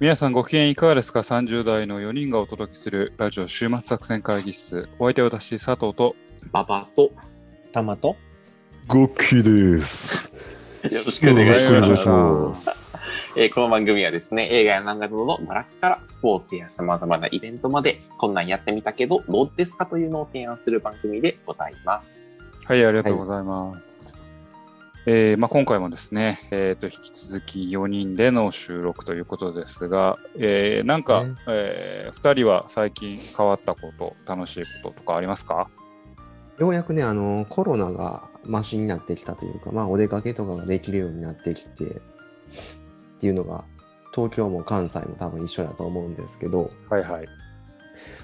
[0.00, 4.88] 皆さんご機嫌いかがですか ?30 代の4人がお届けするラジオ週末作戦会議室。
[4.98, 6.14] お相手は私、佐藤と。
[6.52, 7.10] ババと
[7.72, 8.16] タマと
[8.86, 10.32] ゴッキーです。
[10.88, 11.54] よろしくお願い
[11.96, 12.96] します
[13.36, 19.86] えーこの番組はですね、映画や漫画などの娯楽からスポーツや様々なイベントまで、こんなんやってみたけど、どうですか？
[19.86, 22.24] というのを提案する番組でございます。
[22.64, 23.97] はい、ありがとうございます。
[25.10, 35.70] えーまあ、今回もですね、えーと、引き続き4人での収録ということですが、えーなんか、ねえ2人は最近変わったこと、楽しいこととかありますか？
[36.58, 41.90] ようやくね、あの、コロナがマシになってきたというか、まあ、お出かけとかができるようになってきて、っ
[43.18, 43.64] ていうのが、
[44.14, 47.26] 東京も関西も多分一緒だと思うんですけど、はいはい。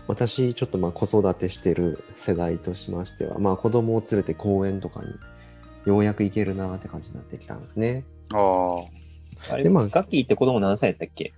[0.06, 5.14] 私、ちょっとまあ子育てしてる世代としましては、まあ子供を連れて公園とかに
[5.86, 8.04] ようやく行けるなーって感じになってきたんですね。
[8.32, 8.76] あ
[9.52, 11.32] あ、でまあガッキーって子供何歳やったっけ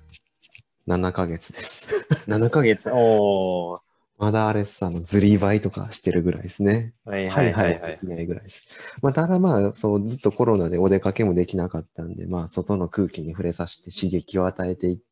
[0.86, 1.88] ？7ヶ月です。
[2.26, 2.90] ?7 ヶ月。
[2.94, 3.80] お
[4.18, 6.94] まだあれっす、あの、ずりばいとかしてるぐらいですね。
[7.06, 7.10] ー。
[7.10, 7.96] はいははいいはいいはいい。
[7.96, 8.62] できないぐらいです。
[9.02, 15.02] まあ、ただまあ、そう、ずっとコロナでお出かけもできなかったんで、まあ、外の空気に触れさせて刺激を与えてい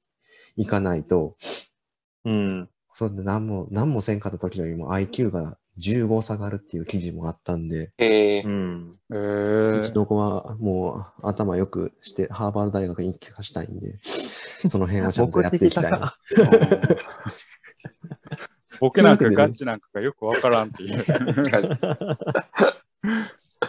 [0.57, 1.37] いかないと、
[2.25, 2.71] うん。
[2.95, 8.97] そんで何も、何もせんかった時よりも IQ が15下がるっていう記事もあったんで、えーうん。
[9.11, 13.99] えーうちの子はもう頭良くして、ハーバード大学に行かしたいんで、
[14.69, 16.17] その辺はちゃんとやっていきたいな。
[18.81, 21.05] ボケなんかガッチなんかがよくわからんっていう。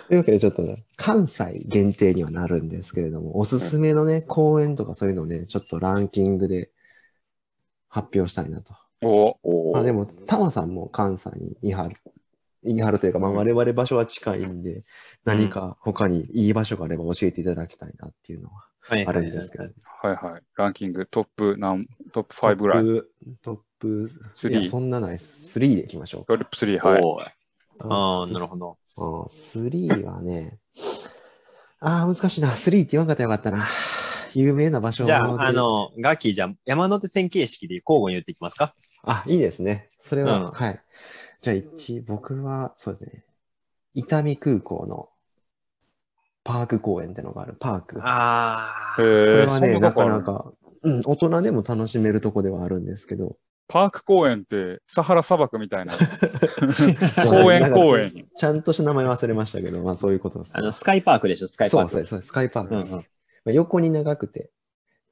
[0.08, 6.72] というわけでちょっとね、関西限定にはなるんですけれども、おすすめのね、公演とかそういうのをね、ちょっとランキングで
[7.88, 8.74] 発表したいなと。
[9.02, 11.96] おおあでも、タマさんも関西に言い張る。
[12.64, 14.84] 言い張るというか、まあ我々場所は近いんで、
[15.24, 19.64] 何か他にいい場所があれば教えていただきたいなっていうのははいあるんですけど。
[19.64, 19.70] は
[20.12, 20.42] いはい。
[20.56, 22.84] ランキングトップ何、トップ5ぐらい。
[22.84, 23.10] トップ、
[23.42, 25.60] トップ、スリーいや、そんなないです。
[25.60, 26.38] 3でいきましょうか。
[26.38, 27.36] トップ3、はい。
[27.80, 28.78] ああ、なるほど。
[28.98, 30.58] あー3はね、
[31.80, 32.50] ああ、難しいな。
[32.52, 33.68] 3って言わんかったらよかったな。
[34.34, 38.74] 有名な場所じゃであ、あの、ガッキーじゃあ、山手線形式で交互に言っていきますか
[39.06, 39.88] あ、いいですね。
[40.00, 40.82] それは、うんはい。
[41.42, 43.24] じゃあ、一、僕は、そうですね。
[43.94, 45.10] 伊丹空港の
[46.44, 47.56] パーク公園ってのがある。
[47.60, 47.96] パーク。
[47.96, 50.52] こあえれー、はね、なかなか、
[50.84, 53.38] うん、大人でも楽しめるとこではあるんですけど。
[53.68, 55.94] パーク公園ってサハラ砂漠みたいな。
[57.26, 60.52] 公園公園ちゃんとした名前忘れましたけど、まあそういうことです。
[60.54, 61.90] あの、スカイパークでしょ、スカイパーク。
[61.90, 62.88] そうそうそう、スカイパークです。
[62.92, 63.06] うんうん
[63.46, 64.52] まあ、横に長くて、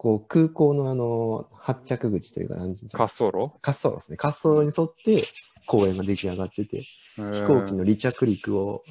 [0.03, 3.53] こう空港のあの、発着口というか、なんていう滑走路？
[3.65, 4.17] 滑走路ですね。
[4.21, 5.23] 滑走路に沿って
[5.65, 8.83] 公園が出来上がってて、飛行機の離着陸を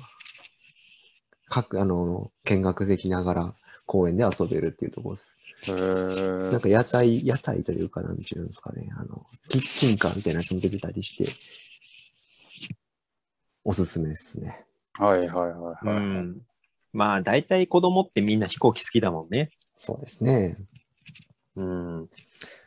[1.50, 3.52] 各、あの、見学できながら
[3.84, 5.30] 公園で遊べるっていうところです。
[5.68, 11.30] えーなんか屋台、屋台というか、なんていうんですかね、あの、キッチンカーみたいなやつも出てたりして、
[13.64, 14.64] おすすめですね。
[14.94, 15.86] はいはいはいはい。
[15.86, 16.40] うん。
[16.94, 19.50] まあ、大体子供ってみんな飛行機好きだもんね。
[19.76, 20.56] そうですね。
[21.56, 22.08] うん。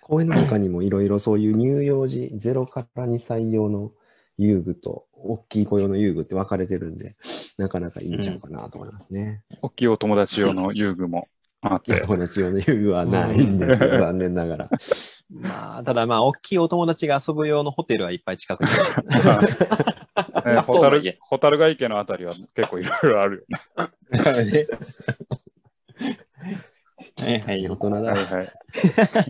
[0.01, 3.91] 公園の中にもいろいろそういう乳幼児、0から2歳用の
[4.37, 7.15] 遊具と、大きい子用の遊具って分かれてるんで、
[7.57, 9.43] なかなかいいんちゃうかなと思いますね。
[9.61, 11.27] 大きいお友達用の遊具も
[11.61, 12.01] あって。
[12.01, 14.69] 友達用の遊具はないんですよ、残念ながら。
[15.31, 19.47] まあ、ただまあ、大きいお友達が遊ぶ用のホテルはいっぱい近くにある。
[20.55, 23.57] ね、ホタル、ホタルが池のあたりは結構いろいろあるよね。
[27.17, 27.75] はいはい大。
[27.75, 27.97] 人だ。
[27.97, 28.47] はいはい。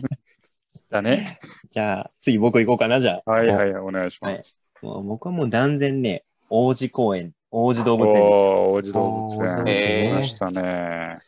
[0.90, 1.40] だね。
[1.70, 3.30] じゃあ、次僕行こうかな、じゃあ。
[3.30, 4.56] はいはい、お願いしまはいす。
[4.82, 8.22] もう僕はもう断然ね、王子公園、王子動物園です。
[8.22, 9.64] 王子動物園。
[9.64, 11.18] ですね来ましたね。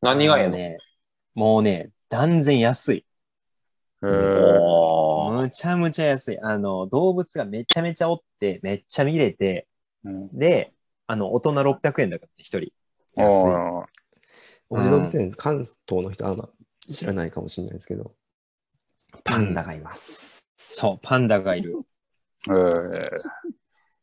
[0.00, 0.78] 何がやの、ね、
[1.34, 3.04] もうね、断然安い。
[4.02, 6.40] えー、おーむちゃむちゃ安い。
[6.40, 9.66] あの、動物がめちゃめちゃおって、めっちゃ見れて、
[10.04, 10.72] うんで、
[11.06, 12.72] あの、大人600円だから、一人。
[13.16, 13.99] 安い。
[14.70, 16.48] おー王子動物園、関東の人はあんま
[16.90, 18.14] 知らないかもしれないですけど、
[19.24, 20.46] パンダがいます。
[20.56, 21.80] そう、パンダがいる。
[22.48, 23.08] えー、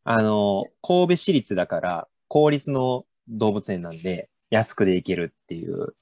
[0.04, 5.96] あの、神戸市立だから、公立の動物園なんで、安くで行けるっていう。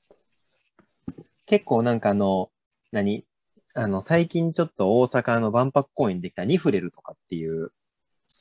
[1.46, 2.50] 結構なんかあの、
[2.92, 3.26] 何？
[3.76, 7.72] あの、最近ちょっと大阪の万博公園にできたニフレルとかっていう、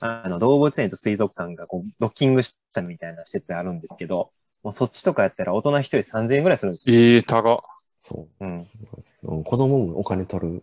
[0.01, 4.33] あの、動物園と水族館がこう、ドッキングしたみたいな施設があるんですけど、
[4.65, 6.97] もうそっちとかやったら大人一人3000円ぐらいするんですよ。
[6.97, 7.59] えー、高っ。
[8.01, 8.45] そう。
[8.45, 9.45] うん。
[9.45, 10.63] 子供もお金取る。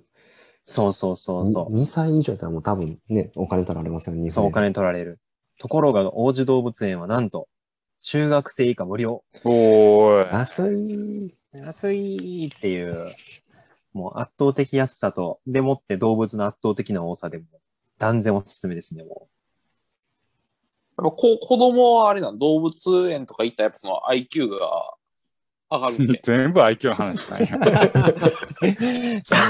[0.65, 1.73] そうそうそうそう。
[1.73, 4.29] 2歳以上だったらもう多分ね、お金取られますよね。
[4.31, 5.19] そう、お金取られる。
[5.59, 7.47] ところが、王子動物園はなんと、
[8.01, 9.23] 中学生以下無料。
[9.43, 10.33] おーい。
[10.33, 11.35] 安い。
[11.53, 13.13] 安いっていう。
[13.93, 17.45] もう圧倒的安さと、でもって動物の圧倒的な多さでも、
[17.99, 19.29] 断然おすすめですね、も
[21.01, 24.93] やっぱこ子供はあれなの動物園とか行ったらやっぱその IQ が
[25.71, 26.19] 上がるんで。
[26.23, 27.57] 全部 IQ の話ないや。
[27.57, 27.59] う。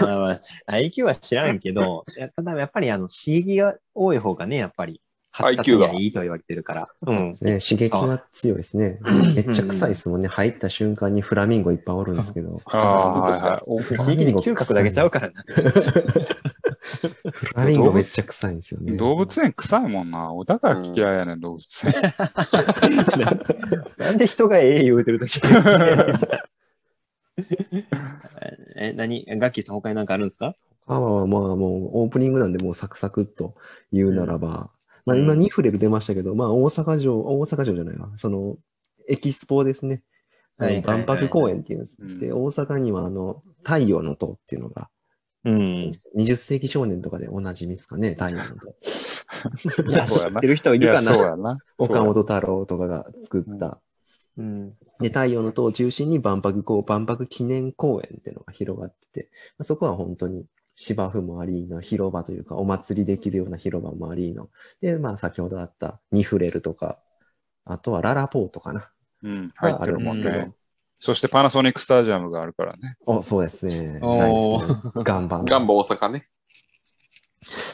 [0.06, 0.39] まあまあ、
[0.71, 5.01] IQ は知らんけど、いやただやっぱりあの刺激が多い方がね、やっぱり
[5.31, 6.88] 発達 IQ にがはいいと言われてるから。
[7.07, 7.33] うん。
[7.42, 9.00] ね、刺激が強いですね。
[9.03, 10.27] うんめっちゃ臭いですもんね。
[10.27, 12.62] 入った瞬間にフラミンゴいっぱいおるんですけど。
[12.65, 13.62] ああ、はいはい。
[13.65, 15.44] お不思議に嗅覚だけちゃうからな。
[16.81, 18.93] フラミンゴめっちゃ臭いんですよね。
[18.93, 20.29] 動物園臭いもんな。
[20.47, 21.93] だから嫌いやねん、動物園。
[23.99, 25.39] なんで人がええ言うてるとき
[28.75, 29.25] え、何？
[29.37, 30.55] ガッキーさん他になんかあるんですか？
[30.87, 33.55] 他はまあもうオープニングなんでもうサクサクっと
[33.91, 34.71] 言うならば、
[35.05, 38.09] まあ今うんニフレル出ましたけど、まあ大阪城、大阪城じゃないわ。
[38.17, 38.57] その、
[39.07, 40.03] エキスポですね。
[40.57, 41.97] 万博公園っていうんです。
[41.99, 44.89] うんで、大阪にはあの、太陽の塔っていうのが、
[45.43, 45.91] うん。
[46.15, 48.75] 20世紀少年とかでおなじみですかね、太陽の塔。
[49.89, 51.57] いや、知そうやなってる人いるかなそうやな。
[51.77, 53.79] 岡本太郎とかが作った。
[54.38, 54.69] うん。
[54.99, 60.45] で、太陽の塔を中心に万博こう万博記念公園っていうのが広がってて、まあそこは本当に
[60.75, 64.49] 芝生もありの広場というか、お祭りできるような広場もありの。
[64.79, 66.99] で、まあ先ほどあったニフレルとか、
[67.65, 68.91] あとはララポートかな。
[69.23, 70.60] うん、入ってがあるんですけるもんねど。。
[71.01, 72.95] そしてパナソニックスタジアムがあるからね。
[73.07, 74.00] お、そうですね。
[74.00, 75.03] 大好きな。
[75.03, 75.45] ガンバン。
[75.45, 76.27] ガンバ大阪ね。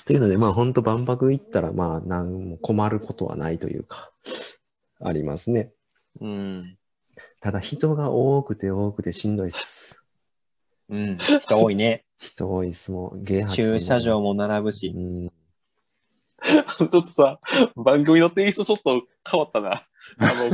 [0.06, 4.12] というので、まあ本当万博行ったら、まあ何も困ることはないというか、
[5.02, 5.74] ありますね。
[6.22, 6.78] うん。
[7.42, 10.02] ただ人が多くて多くてしんどいっす。
[10.90, 11.18] うん。
[11.18, 12.06] 人多いね。
[12.20, 12.94] 人多いっす。
[12.94, 14.90] もう、ゲー駐車場も並ぶうし。
[14.92, 15.30] ん。
[16.78, 17.40] ちょっとさ、
[17.76, 19.84] 番組のテイストちょっと変わったな。
[20.20, 20.50] あの、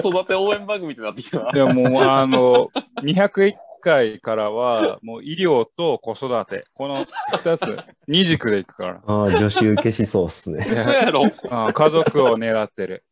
[0.00, 1.50] 子育て応援番組ってなってきたな。
[1.54, 2.68] いや、もう、あの、
[3.02, 7.78] 201回からは、もう医療と子育て、この2つ、
[8.08, 9.02] 二軸でいくから。
[9.06, 10.64] ああ、女子受けしそうっすね。
[10.64, 11.24] そうやろ。
[11.50, 13.04] あ家族を狙ってる。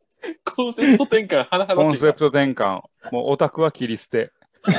[0.45, 1.85] コンセプト転換、華々しいな。
[1.85, 2.83] コンセプト転換。
[3.13, 4.33] もうオタクは切り捨て。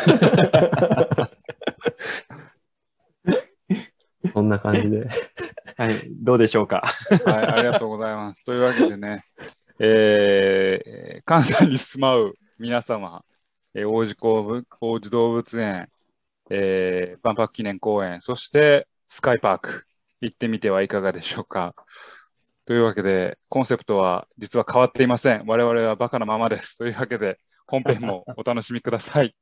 [4.33, 5.07] そんな感じで。
[5.77, 5.93] はい。
[6.21, 6.83] どうでしょうか。
[7.25, 8.43] はい、ありがとうございます。
[8.43, 9.23] というわけでね、
[9.79, 13.23] えー、関西に住まう皆様、
[13.73, 15.87] えー王子公文王子動物園、
[16.49, 19.85] えー万博記念公園、そしてスカイパーク、
[20.21, 21.75] 行ってみてはいかがでしょうか。
[22.65, 25.43] というわけで、コンセプトは実は変わっていません。
[25.47, 26.77] 我々はバカなままです。
[26.77, 29.35] というわけで、本編も お楽しみください。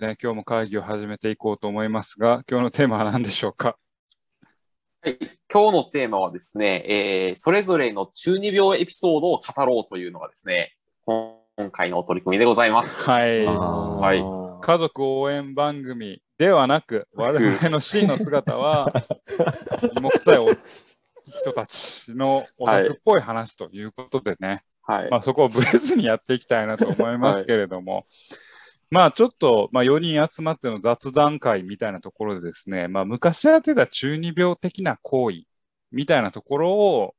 [0.00, 3.78] ね、今日も会議を始めていこうと思いますが、今日のテーマは何でしょうか？
[5.08, 5.18] はい。
[5.50, 10.74] 今日のテーマはですね、えー、それぞれの中二病エピソードを語ろうというのがですね、
[11.06, 11.38] 今
[11.72, 13.08] 回のお取り組みでございます。
[13.08, 13.46] はい。
[13.46, 18.92] はい家族応援番組ではなく、 我々の真の姿は、
[19.96, 20.48] 芋臭いお
[21.30, 25.10] 人たちのオタクっぽい話ということでね、はい。
[25.10, 28.04] まあそこをブレずにやっていきたいなと思いますけれども、
[28.90, 35.42] まあちょっと、まあ4人集まっての雑談会みたいなところでですね、まあ昔やってた中二病的な行為
[35.92, 37.14] みたいなところを、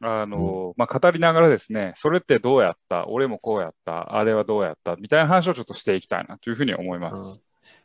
[0.00, 3.08] あの、まあ語りながらですね、それってどうやった？
[3.08, 4.96] 俺もこうやったあれはどうやった？
[4.96, 7.40] みたいな話をちょっとしていきたいなというふうに思います。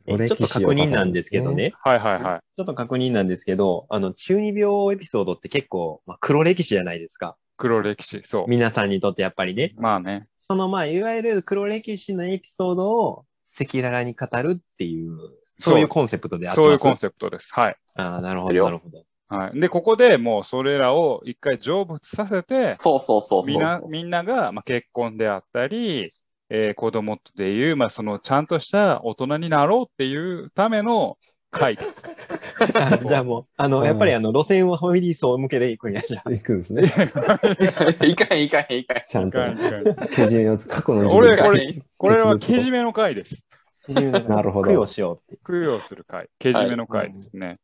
[0.05, 1.73] えちょっと確認なんですけどね。
[1.81, 2.39] はいはいはい。
[2.57, 7.37] ちょっと確認なんですけど、あの、中二病エピソードって結構、まあ、黒歴史じゃないですか。
[7.63, 8.45] 黒歴史、そう。
[8.49, 9.73] 皆さんにとってやっぱりね。
[9.77, 10.27] まあね。
[10.35, 13.25] その、まあ、いわゆる黒歴史のエピソードを
[13.57, 15.15] 赤裸々に語るっていう、
[15.53, 17.53] そういうコンセプトであってますそういうコンセプトです。
[17.53, 17.77] はい。
[17.95, 19.05] ああ、なるほど、よなるほど。
[19.29, 19.59] はい。
[19.61, 26.11] で、ここでもうそれらを一回成仏させて、そうそうそうそうみんな、みんなが、まあ、結婚であったり、
[26.49, 31.17] えー子供でいう、まあ、その、ちゃんとした大人になろうっていうための
[31.53, 31.95] 会です。
[32.75, 36.31] あ じゃあもう、あの、うんやっぱりあの、路線はファミリー層向けで行くんやじゃあ。
[36.31, 36.83] 行くんですね。
[38.07, 39.03] いかんいかんいかん。
[39.07, 39.39] ちゃんと。
[40.13, 41.65] けじめを過去の俺、これ、
[41.97, 43.45] これはけじめの会です。
[43.87, 45.41] なるほど供養しようって。
[45.45, 46.29] 供養する会。
[46.39, 47.59] けじめの会ですね。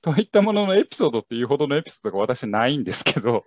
[0.00, 3.44] といったもののエピソードっていうほどのエピソードが私ないんですけど、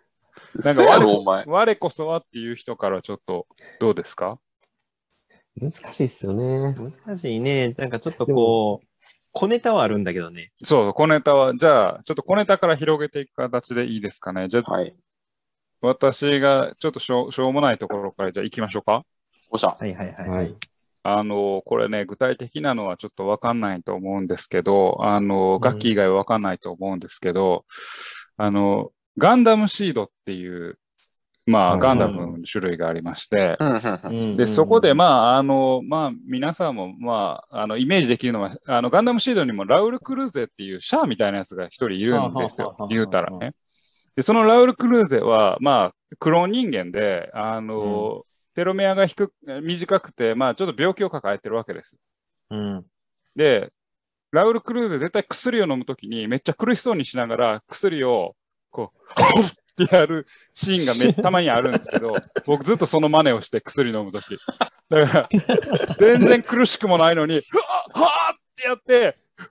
[0.55, 1.45] なんかそうやろ、お前。
[1.47, 3.47] 我こそはっていう人からちょっと
[3.79, 4.39] どうですか？
[5.59, 6.75] 難しいっすよね。
[7.05, 7.73] 難しいね。
[7.77, 8.87] なんかちょっとこう、
[9.33, 10.51] 小ネタはあるんだけどね。
[10.63, 14.47] そう、小ネタは、じゃあ、ちょっと小ネタから広げていく形でいいですかね。
[14.49, 14.93] じゃあ、はい。
[15.81, 19.03] 私がちょっとしょうしょうもないところからじゃあ行きましょうか。
[19.49, 19.75] おっしゃ。
[19.77, 20.29] はいはいはい。
[20.29, 20.55] はい。
[21.03, 27.65] あの、これね、具体的なのはちょっとわかんないと思うんですけど、あの、楽器以外はわかんないと思うんですけど、
[28.37, 30.77] あの、ガンダムシードっていう
[31.45, 42.75] まあ、はいガンダムの種類がありまして、うんうんうんで、そこで、まあ、あの、まあ、皆さんも、まあ、あの、イメージできるのは、あの、ガンダムシードにもラウル・クルーゼっていうシャアみたいなやつが一人いるんですよ。
[42.89, 43.53] 言うたらね。
[44.15, 51.95] で、そのラウル・クルーゼは、まあ、クローン人間で、あの、テロメアが低く、短くて、まあ、ちょっと病気を抱えてるわけです。
[52.51, 52.85] うん。
[53.35, 53.71] で、
[54.31, 58.35] ラウル・クルーゼ絶対薬を飲むときにめっちゃ苦しそうにしながら薬を
[58.71, 58.99] こう、
[59.91, 62.13] やるシーンがめたまにあるんですけど、
[62.45, 64.37] 僕ずっとその真似をして薬飲むとき。
[64.89, 65.29] だから、
[65.99, 67.63] 全然苦しくもないのに、ふわ
[67.97, 69.45] っはーってやって、ふ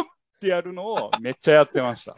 [0.36, 2.14] ってやるのをめっちゃやってました。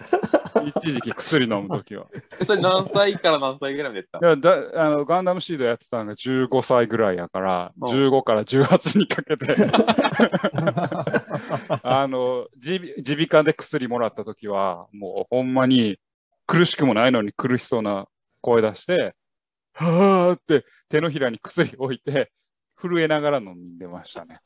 [0.83, 2.07] 一時期薬飲むときは。
[2.45, 4.49] それ何歳から何歳ぐらいまでやった？
[4.51, 9.47] いやだあのガンダムシードやってたのが15歳ぐらいやから、うん15から18にかけて、
[11.83, 15.99] あの耳耳鼻科で薬もらったときは、もうほんまに
[16.49, 18.07] 苦しくもないのに苦しそうな
[18.41, 19.15] 声出して、
[19.75, 22.33] はーって手のひらに薬置いて、
[22.81, 24.41] 震えながら飲んでましたね。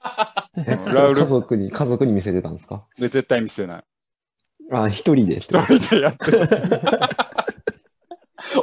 [0.56, 2.86] え うんラウル家族に、家族に見せてたんですか？
[2.98, 3.84] で、絶対見せない。
[4.72, 5.36] あ、一人で。
[5.40, 6.40] 一人でやってる。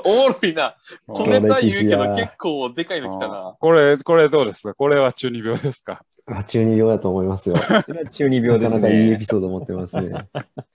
[0.03, 0.75] おもろいな。
[1.07, 3.55] 小ネタ言うけど結構でかいの来たな。
[3.59, 4.73] これ、これどうですか？
[4.75, 6.03] これは中二病ですか？
[6.31, 7.57] あ中二病だと思いますよ。
[7.83, 9.17] それは中二病ですなかなかいいエね。
[9.17, 10.29] ピソード持ってますね。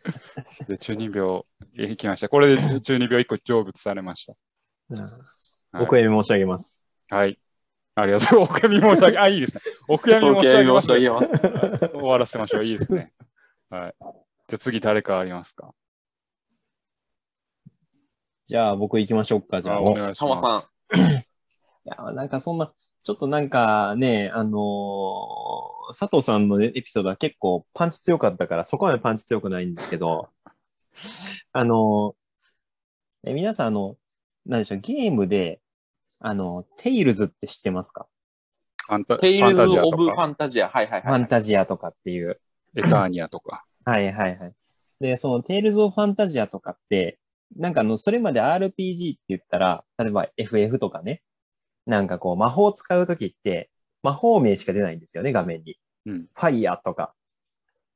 [0.68, 1.44] で中二病、
[1.74, 2.28] いきました。
[2.28, 4.34] これで中二病一個成仏されました。
[4.90, 5.06] うんは
[5.82, 6.84] いお悔やみ申し上げます。
[7.08, 7.40] はい。
[7.96, 8.40] ありがとう。
[8.42, 9.62] お悔やみ申し上げ、あ、いいですね。
[9.88, 10.86] お悔やみ申し上げます。
[10.86, 11.88] 申し上げます。
[11.94, 12.64] 終わらせましょう。
[12.64, 13.12] いいですね。
[13.70, 13.94] はい。
[14.00, 15.74] じゃあ次誰かありますか？
[18.46, 19.60] じゃあ僕行きましょうか。
[19.62, 19.80] じゃあ。
[19.80, 20.42] お願いします。
[20.42, 21.10] さん。
[21.10, 21.24] い
[21.86, 22.72] や、なんかそんな、
[23.04, 30.30] ちょっとなんかね、あのー佐藤さんのねエピソードは結構パンチ強かったから、そこまでパンチ強くないんですけど、
[31.52, 33.96] あのーえ皆さん、あの、
[34.46, 35.60] なんでしょう、ゲームで、
[36.20, 38.06] あの、テイルズって知ってますか？
[38.86, 40.68] ファンタテイルズ・ファンタジアオブ・ファンタジア。
[40.68, 41.28] はいはいファンはい。
[41.28, 42.40] タジアとかっていう。
[42.76, 43.64] エターニアとか。
[43.84, 44.54] はいはいはい。
[45.00, 47.18] で、そのテイルズ・オブ・ファンタジアとかって、
[47.56, 51.22] なんかあの、それまで RPG って言ったら、例えば FF とかね、
[51.86, 53.70] なんかこう、魔法を使うときって、
[54.02, 55.78] 魔法名しか出ないんですよね、画面に。
[56.06, 56.26] うん。
[56.34, 57.14] ファイヤーとか、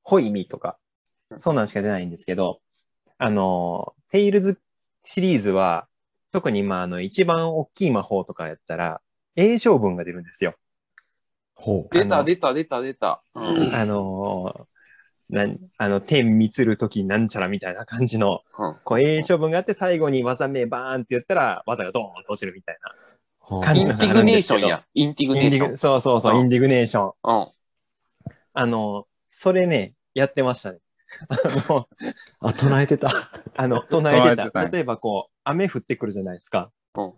[0.02, 0.78] ホイミとか、
[1.38, 2.60] そうなんしか出ないんですけど、
[3.18, 4.60] あの、テイルズ
[5.04, 5.88] シリーズは、
[6.30, 9.00] 特にまあ、あの、一番大きい魔法とかやったら、
[9.36, 10.54] 英称文が出るんですよ。
[11.54, 11.94] ほう。
[11.94, 13.22] 出た出た出た出た。
[13.34, 14.66] うんあの
[15.30, 22.94] なん、あの、天見つるときなんちゃらみたいな感じの、うんこう、英称文があって、最後に技名バーンって言ったら、技がドーンと落ちるみたいな。
[23.62, 24.84] 感じのインティグネーションや。
[24.94, 25.76] インティグネーション。
[25.76, 27.12] そうそうそうう、んインディグネーション。
[27.24, 27.48] うん。
[28.52, 30.78] あの、それね、やってましたね。
[31.28, 31.36] あ
[31.68, 31.88] の、
[32.40, 33.10] あ、唱えてた。
[33.56, 34.64] あの、 唱えてた。
[34.66, 36.70] 例えばこう、雨降ってくるじゃないですか。
[36.94, 37.12] うん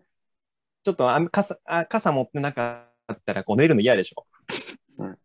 [0.83, 4.27] ちょっと雨傘あ傘持ってなかったらこう寝るの嫌でしょ。
[4.99, 5.19] うん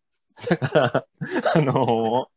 [0.49, 1.05] だから、
[1.55, 2.27] あのー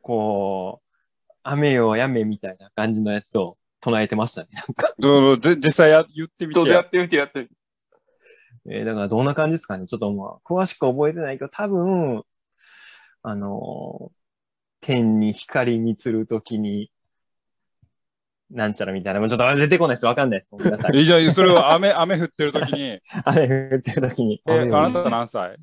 [0.00, 4.48] こう、雨よやめみたいな感じのやつを唱えてましたね。
[4.52, 7.54] なんか、どうぜ実際や言ってみてやってみてやってみて。
[8.70, 9.86] えーだからどんな感じですかね？
[9.86, 12.22] ちょっとまあ、詳しく覚えてないけど、多分、
[13.22, 14.18] あのー
[14.80, 16.92] 天に光に釣るときに、
[18.50, 19.18] なんちゃらみたいな。
[19.20, 20.06] もうちょっと出てこないです。
[20.06, 20.50] わかんないです。
[20.52, 20.98] ごめんなさい。
[20.98, 24.40] えじゃあ、それは雨、雨降ってる時に、え、雨降ってるときに。
[24.46, 25.56] あ雨をなた何歳？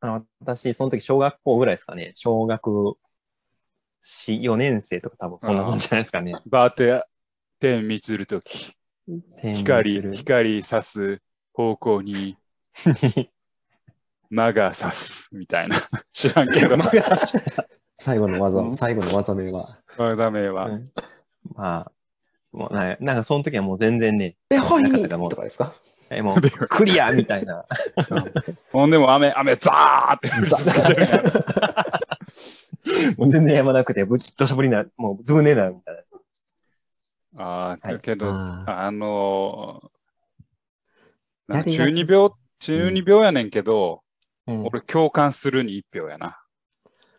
[0.00, 2.12] あの私、その時小学校ぐらいですかね。
[2.16, 2.96] 小学
[4.26, 6.34] 4、4年生とか多分そんなもんじゃないですかね。
[6.46, 7.04] バーテ、
[7.60, 8.74] 天見つる時
[9.54, 11.22] 光、光差す
[11.60, 12.36] 方向に
[14.30, 15.76] 魔が差すみたいな。
[16.12, 16.76] 知らんけど、
[17.98, 20.16] 最後の技、最後の技名は。
[20.16, 20.66] ダメは。
[20.66, 20.92] うん
[21.54, 21.92] まあ、
[22.52, 24.90] もうななんかその時はもう全然ね、え、ほいと
[25.36, 25.72] かですか？
[26.10, 27.64] えもうクリアみたいな。
[28.72, 30.30] ほんでも雨、雨、ザーって
[33.16, 36.04] もう全然やまなくて、ぶっ土砂降りな、もうずぶねえな、みたい
[37.34, 37.44] な。
[37.44, 44.02] ああ、はいけど、あーあのーやりがち中二病、中二病やねんけど、
[44.46, 46.38] うん俺共感するに一票やな。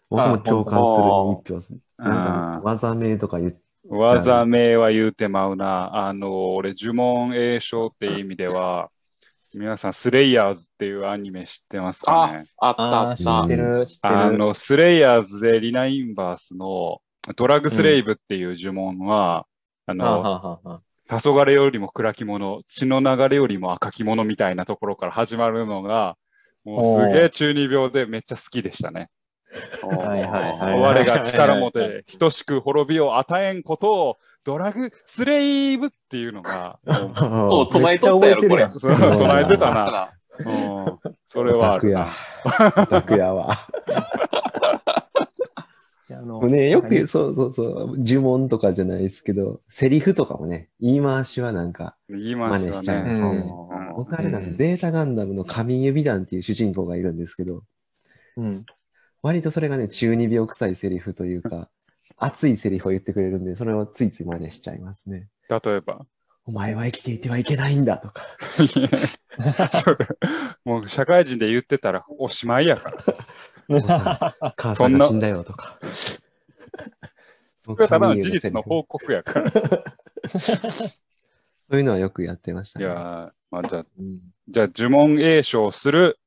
[0.10, 1.74] 僕も共感するに一票です。
[1.98, 3.54] あなんか、技名とか言っ
[3.90, 6.08] 技名は言うてまうな。
[6.08, 8.90] あの、俺、呪文栄唱っていう意味では、
[9.54, 13.58] 皆さん、スレイヤーズっていうアニメ知ってますかあね、あったああ、あった知って。
[13.58, 14.18] る、知ってる。
[14.18, 17.02] あの、スレイヤーズでリナ・インバースの
[17.36, 19.46] ドラッグスレイブっていう呪文は、
[19.88, 20.82] あはあの、
[21.20, 26.16] 黄昏よりも暗き者、血の流れよりも赤き者みたいなところから始まるのが、
[26.64, 29.10] もうすげえ中二病でめっちゃ好きでしたね。
[29.84, 36.80] はいはいはい我が力もて等しく滅びを与えんことをドラグスレイブっていうのが、
[37.50, 38.70] お唱えとったやろ、これ。
[38.70, 39.92] 唱えてたな。
[39.92, 40.12] な。
[40.40, 42.08] うん、それはあるな。
[42.78, 43.58] オタクやわ。
[46.14, 53.00] あのもうね、よく、そうそうそう、呪文とかじゃないですけど、セリフとかもね、言い回しはなんか、言いまし真似しちゃ。
[53.00, 57.64] いますねうん僕あれなんうんで、ゼータガンダムの神指団っていう主人公がいるんですけど、
[58.38, 58.66] うん。
[59.22, 61.70] 割とそれがね、中二病臭いセリフというか、
[62.18, 65.28] 熱いセリフを言ってくれるんで、それをついつい真似しちゃいますね。
[65.50, 66.06] 例えば。
[66.46, 68.26] お前は生きていてはいけないんだとか。
[70.66, 72.98] もう社会人で言ってたらおしまいやから。
[73.78, 75.78] お父さん母さんが死んだよとか。
[77.64, 79.48] それはただの事実の報告やから。
[79.48, 79.52] い
[81.72, 82.86] そういうのはよくやってましたね。
[82.86, 86.20] やー、まあ、じゃあ、うんじゃあ呪文詠唱する、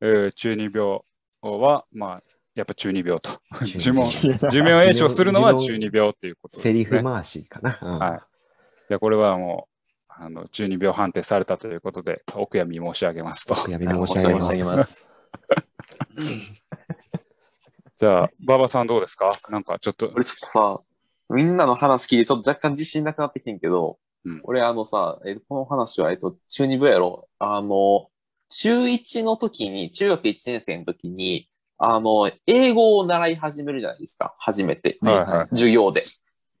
[0.00, 1.00] えー中二病
[1.40, 2.22] は、まあ、
[2.54, 3.40] やっぱ中二病と。
[3.52, 4.04] 呪文、
[4.50, 6.72] 寿命詠唱するのは中二病っていうことです、ね。
[6.74, 7.78] セリフ回しかな。
[7.82, 8.20] うんはい
[8.88, 9.68] じゃあこれはも
[10.10, 13.54] う、あの中二病判定されたということで、お悔やみ申し上げますと。
[13.54, 15.02] お悔やみ申し上げます。
[18.02, 19.30] じゃあ、馬場さんどうですか？
[19.48, 20.80] なんかちょっと、俺ちょっとさ、
[21.30, 28.08] みんなの話聞いてちょっと若干自信なくなってきてんけど、うん俺あのさ、えこの話は、えっと、中二病やろあの、
[28.48, 34.34] 中1の時に、中学1年生の時に、あの、英語を習い始めるじゃないですか。
[34.40, 34.98] 初めて。
[35.00, 36.02] はいはい授業で。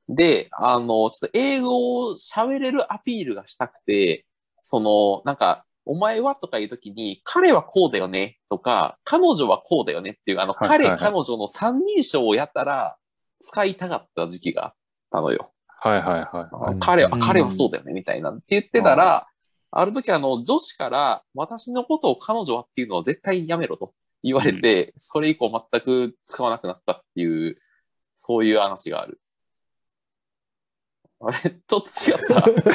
[0.08, 4.26] で、あの、ちょっと英語を喋れるアピールがしたくて、
[4.60, 10.98] その、なんか、お前はとかいう時に、彼はこうだよねとか、彼女はこうだよねっていう、あの、はいはいはい。
[10.98, 12.96] 彼、彼女の三人称をやったら、
[13.40, 14.74] 使いたかった時期があっ
[15.10, 15.52] たのよ。
[15.66, 16.76] はいはいはい。
[16.80, 17.20] 彼は、うん。
[17.20, 18.30] 彼はそうだよね、みたいな。
[18.30, 19.26] って言ってたら、
[19.70, 23.92] ある時あの、女子から、私のことを彼女はっていうのは絶対にやめろと。
[24.22, 27.58] 言われて、それ以降全く使わなくなったっていう、
[28.16, 29.20] そういう話がある。
[31.24, 32.18] あれちょっと違っ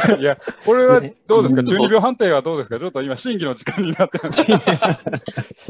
[0.08, 0.16] た。
[0.18, 1.62] いや、これはどうですか？
[1.62, 2.80] うん中二病判定はどうですか？
[2.80, 4.44] ちょっと今、審議の時間になってます。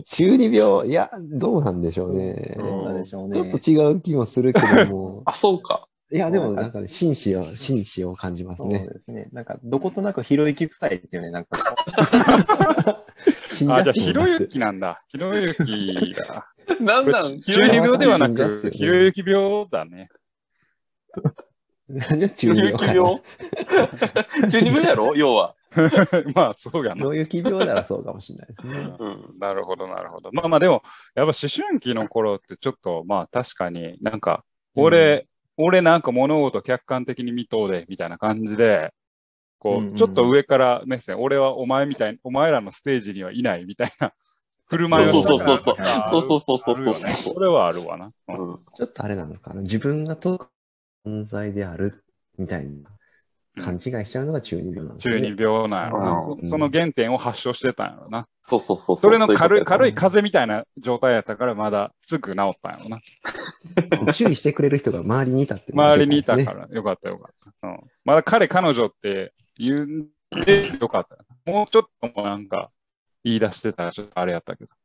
[0.17, 2.55] 中二病、いや、どうなんでしょうね。
[2.57, 3.51] うんどうなんでしょうちょっね。
[3.59, 5.23] と違う気もするけども。
[5.27, 5.87] あ、そうか。
[6.09, 8.87] いや、でもなんかね、紳士を、紳士を感じますそうね。
[8.87, 9.27] ですね。
[9.33, 11.31] なんか、どことなくひろゆき臭いですよね。
[11.31, 11.49] なんか、
[11.97, 13.01] あ、
[13.59, 15.03] じゃあ、ひろゆきなんだ。
[15.09, 16.45] ひろゆきが。
[16.79, 17.37] なんなん？
[17.39, 20.07] 中二病ではなく、ひろゆき病だね。
[21.89, 23.21] なんで中中二二病？
[24.49, 25.13] 中二病やろ？
[25.17, 25.55] 要は。
[26.33, 26.95] まあ、そうやな。
[26.95, 28.95] ひろゆき病ならそうかもしれないですね。
[28.99, 29.39] うん。
[29.39, 30.31] なるほど、なるほど。
[30.31, 30.81] まあまあ、でも、
[31.15, 34.43] やっぱ思春期の頃ってちょっと、まあ確かになんか、
[34.75, 38.93] 俺、俺なんか物事客観的に見とうで、みたいな感じで、
[39.59, 44.13] こう、うんうんちょっと上から目線、俺はお前みたい、お前らのステージにはいないみたいな
[44.67, 48.11] 振る舞いをそうそうそうそうあそうそうそうそうあるよねそれはあるわな。
[48.27, 49.61] うんうんちょっとあれなのかな。
[49.61, 50.49] 自分がと
[51.07, 52.03] 存在である
[52.37, 52.89] みたいな
[53.63, 55.15] 勘違いしちゃうのが中二病なんですね。
[55.15, 58.27] 中二病なんやろな、うんそその原点を発症してたんやろな。
[58.41, 58.97] そうそうそう。
[58.97, 63.01] それの軽い、軽い風邪みたいな状態やったから、まだすぐ治ったんやろな。
[64.13, 67.67] 注意してくれる人が周りにいたっていうの が周りにいたでかから、よかったよかった。
[67.67, 70.07] うん、まだ彼、彼女って言うん
[70.45, 71.21] でよかったよ。
[71.45, 72.69] もうちょっともうなんか
[73.23, 74.76] 言い出してたらちょっとあれやったけど。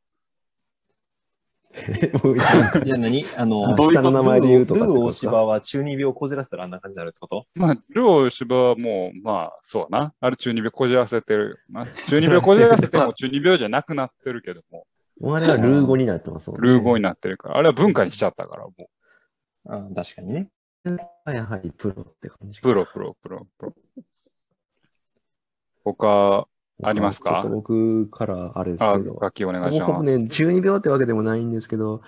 [1.73, 2.11] いですね。
[2.23, 10.13] もう一番じゃあ何あの、あ下の名前で言うとかルー大芝は中二病をこじらせたらあんな感じになるってことまあ、ルオ芝はもう、まあ、そうやな。
[10.19, 11.85] ある中二病こじらせてるよな。
[11.85, 14.85] 中二病こじらせても 中二病じゃなくなってるけども、
[15.35, 16.67] あれはルー語になってますもんね。
[16.67, 18.71] ルー語になってるから、あれは文化にしちゃったから、も
[19.65, 20.49] あ確かにね。
[21.25, 22.61] やはりプロって感じう、。
[22.61, 23.73] プロ、プロ、プロ、プロ。
[25.85, 26.47] 他、
[26.83, 27.29] ありますか？
[27.29, 29.91] ちょっと僕からあれですあけど、、楽器お願いします。
[29.91, 32.01] ほぼほぼね、中二病ってわけでもないんですけど、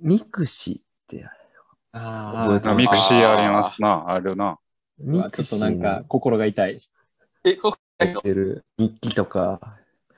[0.00, 1.28] ミクシーって、
[1.92, 2.78] ああ覚えてます？
[2.78, 4.58] ミクシーありますな、あるな。
[4.98, 6.82] ミちょっとなんか心が痛い。
[7.44, 9.60] え、こ入ってる日記とか、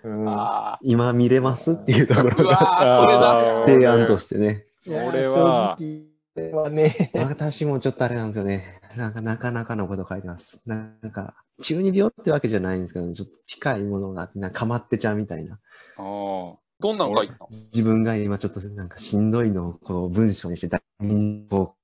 [0.02, 0.28] うん。
[0.28, 1.72] あ今見れます？
[1.72, 4.66] っていうところが提案としてね。
[4.86, 5.76] 俺は。
[5.78, 8.80] 正直はね、 私もちょっとあれなんですよね。
[8.96, 10.60] なんかなかなかのこと書いてます。
[10.66, 15.58] なんか、中二病ってわけじゃないんですけど、ちょっと近いものがあって、なんかかまってちゃうみたいな。
[15.96, 17.48] あーどんなん書いたの？
[17.72, 21.74] 自分が今ちょっとなんかしんどいのをこう文章にして大人を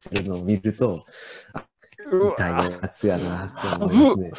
[0.00, 1.04] するのを見ると、
[2.10, 4.32] う痛いわやつやなって思いますね。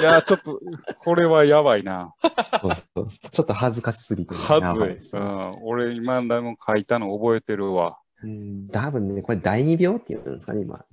[0.00, 0.60] いや、ちょっと、
[0.98, 2.12] これはやばいな。
[2.60, 4.40] そうそうそうちょっと恥ずかしすぎて、ね。
[4.40, 4.60] はずい。
[4.60, 5.64] やばですねうん。
[5.64, 7.98] 俺、今でも書いたの覚えてるわ。
[8.22, 10.84] うん多分ね、これ第二病って言うんですかね、今。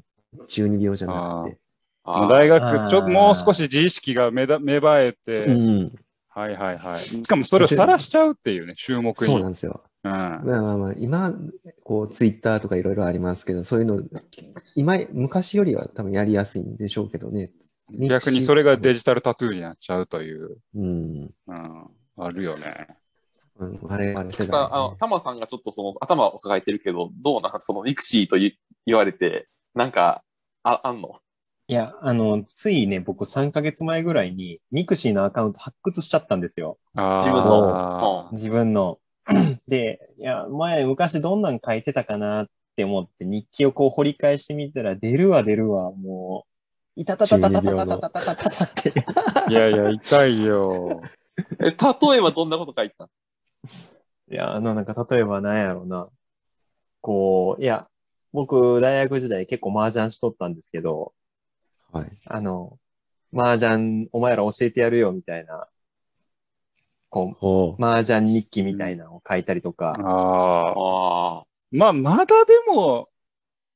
[0.48, 1.60] 中二病じゃなくて。
[2.06, 5.96] 大学、ちょっともう少し自意識が芽だ芽生えて、うん。
[6.30, 7.00] はいはいはい。
[7.00, 9.26] しかもそれを晒しちゃうっていうね、注目に。
[9.26, 9.84] そうなんですよ。
[10.04, 10.12] うん。
[10.12, 11.34] まあまあまあ、今、
[11.84, 14.04] こう、ツイッターとかいろいろありますけど、そういうの
[14.76, 17.52] 今、昔よりは多分やりやすいんでしょうけどね。
[17.90, 21.34] 逆にそれがデジタルタトゥーになっちゃうという、うん。
[21.48, 22.88] うん、あるよね。
[23.58, 24.70] うん我々世代、ね。
[24.72, 28.52] あの、タマさんがちょっとその頭を抱えてるけど、どうなんそのミクシーと言
[28.86, 30.25] 言われて、なんか、
[30.66, 31.20] あ、あんの？
[31.68, 36.80] いや、あの、ついね、僕3ヶ月前ぐらいに、ミクシーのアカウント発掘しちゃったんですよ。
[36.96, 38.30] 自分の？
[38.34, 38.98] 自分の。
[39.68, 46.46] で、いや、前、昔どんなん書いてたかなって思って、日記をこう掘り返してみたら、出るわ出るわ、も
[46.98, 48.90] う、いたたたたたたたたたたたたって。
[49.50, 51.02] いやいや、痛いよ。
[51.62, 53.08] え、例えばどんなこと書いてた
[54.32, 56.10] いや、あの、なんか、例えば何やろうな。
[57.02, 57.88] こう、いや、
[58.36, 61.14] 僕、大学時代結構麻雀しとったんですけど、
[61.92, 62.12] はい。
[62.28, 62.78] あの、
[63.34, 65.68] 麻雀、お前ら教えてやるよ、みたいな、
[67.10, 71.46] こおう、麻雀日記みたいなのを書いたりとか、ああ。
[71.72, 73.08] まあ、まだでも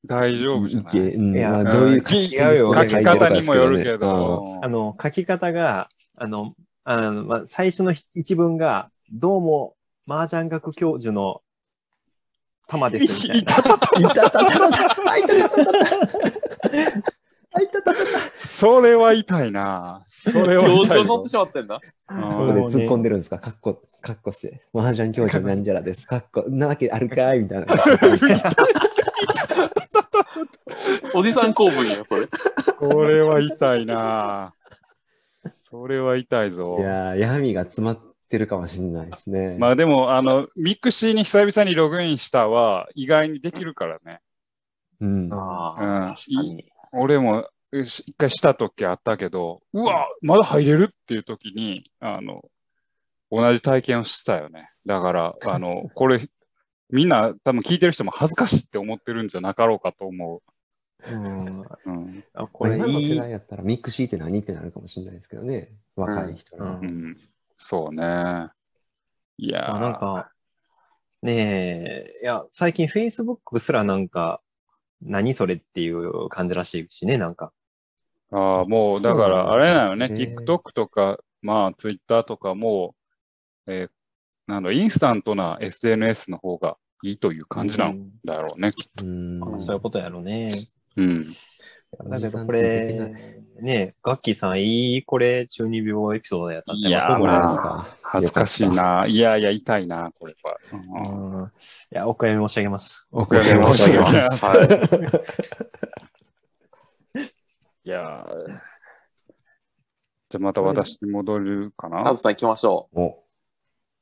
[0.06, 1.14] 大丈夫じゃない？
[1.14, 4.60] いんいやまあ、どういううん書き違うよ書き方にもよるけど。
[4.62, 9.74] あの、書き方が、あの、あの、まあ、最初の一文が、どうも、
[10.08, 11.42] 麻雀学教授の
[12.70, 13.70] 玉です、みたいな。
[14.10, 15.72] いたたたたあいたたたた
[17.52, 18.04] あいたたたた
[18.38, 20.04] それは痛いな。
[20.06, 21.28] それは痛いぞ教授に乗って。
[21.30, 21.80] しまってんだ。
[22.10, 23.38] うんここで突っ込んでるんですか？
[23.38, 24.62] カッコ、カッコして。
[24.72, 26.06] 麻雀教授なんじゃらです。
[26.06, 27.66] カッコ、なわけあるかいみたいな。
[31.14, 32.26] おじさん公文や、それ。
[32.78, 34.54] これは痛いな。
[35.68, 36.82] それは痛いぞい。
[36.82, 37.98] やー、闇が詰まっ
[38.30, 39.56] てるかもしれないですね。
[39.58, 44.20] まあでも、あの、ミクシーに久々にログインしたは意外にできるからね。
[45.00, 45.28] うん。
[45.32, 46.72] あうんあ、確かに。
[46.92, 52.42] 俺も一回した時あったけど、うわ、まだ入れるっていう時に、あの、
[53.30, 54.70] 同じ体験をしたよね。
[54.86, 56.28] だから、 あの、これ、
[56.90, 60.42] みんな多分聞いてる人も恥ずかしいって思ってるんじゃなかろうかと思
[61.08, 61.66] うんう。
[61.86, 62.24] うん。
[62.34, 63.10] あこれ今のいい。
[63.10, 65.72] 世代やったらミクシーって何ってなるかもしれないですけどね。
[65.94, 66.72] 若い人は。
[66.72, 67.16] うんうん。
[67.60, 68.48] そうね。
[69.36, 70.32] いやーまあ、なんか、
[71.22, 74.40] ねえ、いや、最近 Facebook すらなんか、
[75.02, 77.52] 何それっていう感じらしいしね、なんか。
[78.32, 82.96] ああ、もう、だから、あれなのね、TikTok とか、まあ、Twitter とかも、
[83.66, 83.90] えー
[84.46, 89.04] なんだ、インスタントな SNS の方がいいという感じなんだろうね、きっと。
[89.04, 90.50] うんまあそういうことやろうね。
[90.96, 91.26] うん。
[92.08, 97.06] だけどこれ、ねガッキーさん、いいこれ、中二病エピソードやったんちゃいます？
[97.06, 97.96] いやーこれですまあか。
[98.02, 99.06] 恥ずかしいな。
[99.06, 100.56] いやいや、痛いな、これは。
[101.92, 103.06] いや、お悔やみ申し上げます。
[103.12, 104.44] お悔やみ申し上げます。
[104.44, 104.56] はい。
[107.84, 108.46] いやー
[110.28, 112.04] じゃあまた私に戻るかな？
[112.04, 112.18] ハブ。
[112.18, 113.00] さん行きましょた。
[113.00, 113.24] お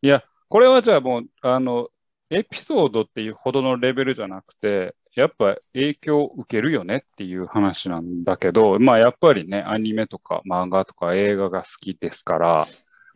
[0.02, 1.88] いや、これはじゃあもう、あの、
[2.30, 12.66] エピソードっていうほどのレベルじゃなくて、やっぱ影響を受けるよねっていう話なんだけど、まあやっぱりね、アニメとか漫画とか映画が好きですから、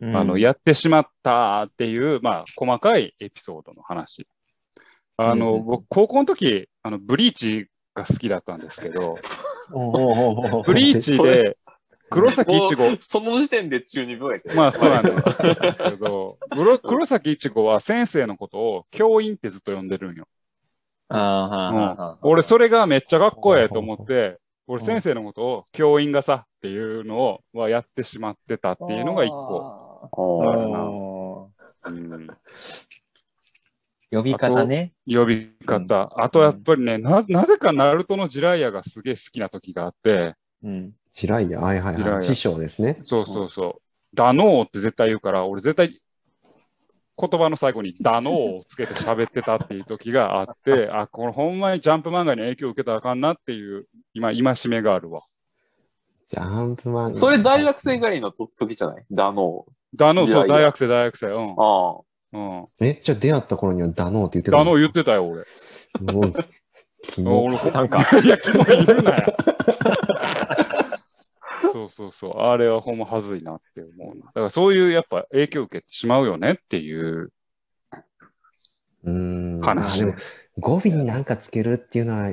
[0.01, 4.27] あの、や、やってしまったっていう、まあ細かいエピソードの話。
[5.15, 9.17] あの、うんうん僕、高校の時、あの、ブリーチが好きだったんですけど、
[10.65, 11.57] ブリーチそで
[12.09, 12.31] 黒う。
[12.31, 14.55] 崎いちごその時点で中二病やけど。
[14.55, 15.11] まあそうなんだ
[15.89, 20.27] けど、黒黒崎いちごは先生のことを教員ってずっと呼んでるんよ。
[22.21, 30.09] 俺それがめっちゃかっこええと思って、俺先生のことを教員がさっていうのをはやってしまってたっていうのが一個。
[30.11, 31.49] おーお
[31.85, 32.33] うんー
[34.11, 34.93] 呼び方ね。
[35.07, 36.11] 呼び方。
[36.17, 40.91] あとやっぱりね、な、なぜかナルトのジライアがすげえ好きな時があって、うん。
[41.11, 42.23] ジライヤ、はいはいはい。
[42.23, 42.99] 師匠ですね。
[43.03, 43.81] そうそうそう。
[44.15, 45.99] ダノーって絶対言うから、俺絶対
[47.19, 55.21] 言葉の最後にダノーをつけて喋ってたっていう時があって、 あ、これほんまにジャンプ漫画に影響を受けたらあかんなっていう、今、今しめがあるわ。
[56.27, 57.15] ジャンプマン。
[57.15, 59.05] それ大学生ぐらいのと時じゃない？
[59.11, 61.27] ダノダノー、そう、大学生、大学生。
[61.27, 61.61] うんー。。
[61.61, 62.01] ああ。
[62.33, 62.65] うん。
[62.81, 65.43] え、じゃあ出会った頃にはダノーって言ってたダノーんです言ってたよ、俺。
[65.43, 66.33] かもう
[67.03, 69.35] キモ俺、なんか、いや、キモい言うなよ。
[71.73, 72.37] そうそうそう。
[72.37, 74.25] あれはほんまはずいなって思うな。
[74.27, 77.33] だからそういうやっぱ影響を受けてしまうよねっていう
[79.03, 79.59] うーん。
[79.61, 80.17] 話まあでも
[80.59, 82.31] 語尾になんかつけるっていうのは、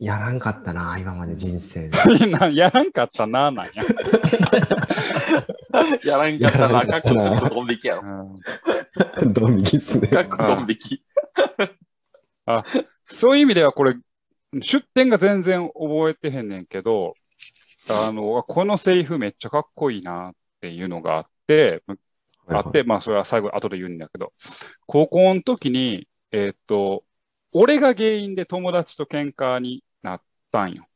[0.00, 2.26] やらんかったな、今まで人生で。
[2.26, 3.72] な やらんかったな、なんや。
[6.04, 7.10] やらんかったな、かっこ
[7.54, 8.02] ドン引きやろ。
[8.02, 8.34] うん
[9.32, 10.08] ドン引きっすね。
[10.08, 11.04] かっこドン引き。
[13.06, 13.94] そういう意味ではこれ、
[14.60, 17.14] 出典が全然覚えてへんねんけど、
[17.88, 21.82] あの、このセリフめっちゃかっこいいなっていうのがあって、
[22.48, 24.32] あって、まあそれは最後後で言うんだけど、
[24.86, 27.04] 高校の時に、えーっと、
[27.54, 30.86] 俺が原因で友達と喧嘩になったんよ。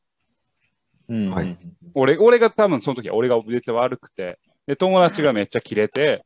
[1.09, 1.59] うんはい
[1.95, 6.25] 俺、俺が多分その時は俺が絶対悪くて、で、友達がめっちゃキレて、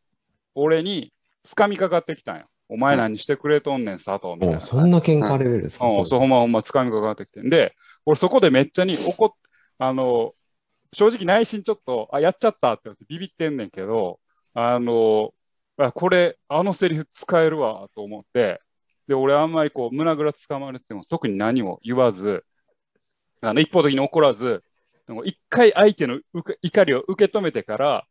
[0.54, 1.12] 俺に
[1.44, 2.46] 掴みかかってきたんよ。
[2.68, 4.52] お前何してくれとんねん、佐藤みたいな。
[4.54, 7.74] もうそんな喧嘩レベルですか、うん、そう、ほんまほんま掴みかかってきてんで、
[8.04, 9.30] 俺そこでめっちゃに怒っ、
[9.78, 10.34] あの、
[10.92, 14.20] 正直内心ちょっと、あ、やっちゃったってってビビってんねんけど、
[14.54, 15.34] あの、
[15.78, 18.60] あこれ、あのセリフ使えるわと思って、
[19.08, 22.44] で、俺あんまりこう、胸ぐらつかまれても特に何も言わず、
[23.40, 24.64] あの、一方的に怒らず、
[25.06, 26.20] でも一回相手の
[26.62, 28.06] 怒りを受け止めてから、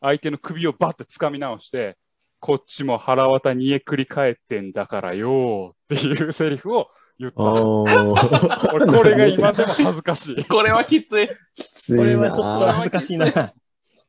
[0.00, 1.98] 相手の首をバッて掴み直して、
[2.46, 6.86] こっちも腹渡煮えくり返ってんだからよーっていうセリフを
[7.18, 7.42] 言った。
[8.72, 10.44] 俺、これが今でも恥ずかしい。
[10.44, 11.28] これはきつい。
[11.56, 13.52] きついなこれはちょっと恥ずかしいな。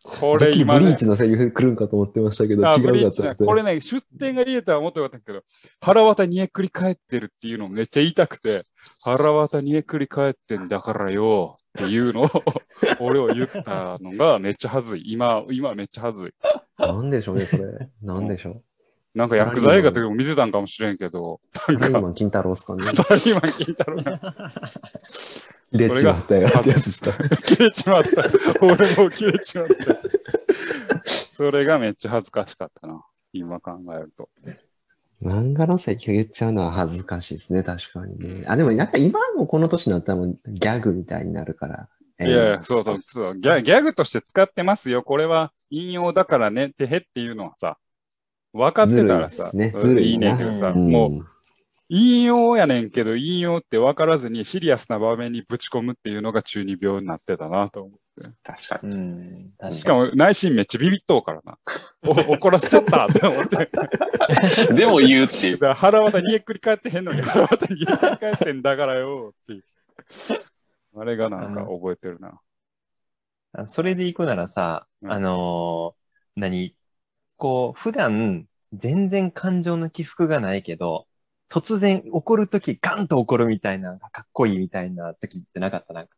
[0.04, 5.41] これ今ねブリーチのセリフ来るんかと思ってましたけど、あ違うかったこれね、出典が言えたらもっとよかったけど、
[5.82, 8.62] 腹渡煮えくり返ってるっていうのをめっちゃ言いたくて、
[9.04, 12.29] 腹渡煮えくり返ってんだからよっていうのを、
[12.99, 15.03] 俺を言ったのがめっちゃ恥ずい。
[15.11, 16.31] 今、今めっちゃ恥ずい。
[16.79, 17.89] なんでしょうね、それ。
[18.01, 18.61] なんでしょ
[19.13, 21.57] なんか薬剤映画とかも見てたんかもしれんけど、う。
[21.57, 22.83] サラリーマン金太郎ですかね。
[22.91, 24.19] サラリーマン金太郎が
[25.71, 27.11] 入れちまったよってやつですか。
[27.43, 28.23] 切れちまった。
[28.61, 29.97] 俺もう切れちまった。
[31.05, 33.03] それがめっちゃ恥ずかしかったな。
[33.33, 34.29] 今考えると。
[35.21, 38.45] 漫画の席を言っちゃうのは恥ずかしいですね、確かにね。
[38.47, 41.89] あ、でもなんか今もこの年になったらもうギャグみたいになるから。
[42.19, 43.62] いやいや、そうそうそうギャ。
[43.62, 45.03] ギャグとして使ってますよ。
[45.03, 47.77] これは引用だからねってへっていうのはさ、
[48.53, 51.37] 分かってたらさ、ずるいっすねいないねんけどさ、うんもう
[51.89, 58.30] 引用やねんけど、引用って分からずにシリアスな場面にぶち込むっていうのが中二病になってたなと思って。
[58.43, 58.97] 確かに。
[58.97, 59.52] うん。
[59.58, 61.58] 確しかも内心めっちゃビビっとうからな。
[62.06, 63.69] お怒らせちゃったって思って。
[64.73, 65.60] でも言うっていうだ。
[65.60, 69.63] から腹渡にえっくり返ってへんのに腹渡にえっくり返ってんだからよっていう。
[71.00, 72.39] あれがなんか覚えてるな。
[73.54, 76.76] あそれで行くならさ、うんあのー何
[77.38, 81.08] こう、普段、全然感情の起伏がないけど、
[81.49, 85.93] 突然怒るときガンと怒るみたいな、かかっこいいみたいな時ってなかった？
[85.93, 86.15] なんか。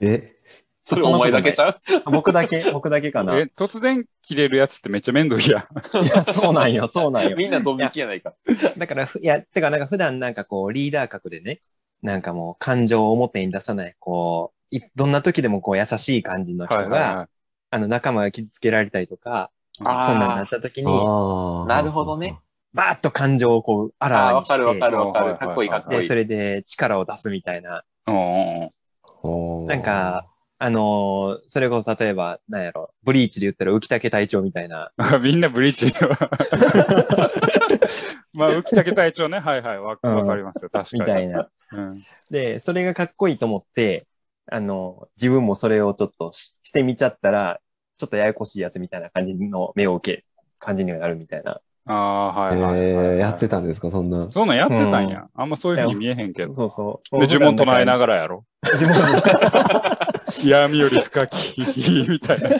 [0.00, 0.36] え、
[0.82, 1.80] それお前だけちゃう？
[2.10, 3.36] 僕だけ、 僕だけかな？
[3.36, 6.06] いえ、突然切れるやつってめっちゃ面倒いやん。
[6.06, 7.36] や、そうなんよ、そうなんよ。
[7.38, 8.34] みんなドン引きやないか。
[8.76, 11.60] だからふ、いや、てかなんか普段なんかこう、リーダー格でね、
[12.02, 17.28] なんかもう感情を表に出さない、こう、いどんな時でもこう優しい感じの人が、は
[17.70, 20.84] あの仲間が傷つけられたりとか、そんなんなった時に。
[21.66, 22.38] なるほどね。
[22.76, 25.48] バーッと感情をこう、あらああ、わにして、わかるわかるわかる。
[25.48, 26.14] かっこいいかっこいで、いそ。
[26.14, 27.84] れで力を出すみたいな。
[29.66, 30.26] なんか、
[30.58, 35.92] あのーそれこそ例えば、なんやろ、ブリーチで言ったら浮竹隊長みたいな、あ みんなブリーチ。
[38.32, 39.38] まあ、浮竹隊長ね。
[39.38, 39.80] はいはい。
[39.80, 40.70] わうんわかりますよ。
[40.70, 41.00] 確かに。
[41.00, 41.48] みたいな。
[41.72, 42.02] うん。
[42.30, 44.06] で、それがかっこいいと思って、
[44.50, 47.60] あの、自分もそれをちょっとししてみちゃったら、
[47.96, 50.24] ちょっとややこしいやつみたいな感じの目を受け、
[50.58, 51.60] 感じにはなるみたいな。
[51.88, 53.06] ああ、はいえはいはいはい。
[53.16, 54.28] ー、やってたんですか、そんな。
[54.30, 55.28] そんなんやってたんや。
[55.34, 56.54] あんまそういうふうに見えへんけど。
[56.54, 57.20] そうそう。
[57.20, 58.44] で、呪文唱えなががらやろ。
[58.62, 58.70] ら。
[58.78, 61.60] 呪文闇より深き、
[62.08, 62.50] みたいな。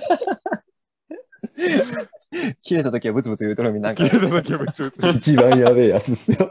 [2.62, 3.96] 切れた時はブツブツ言うとるみたいな。
[3.96, 5.18] 切れた時は別々に。
[5.18, 6.50] 一番やべえやつですよ。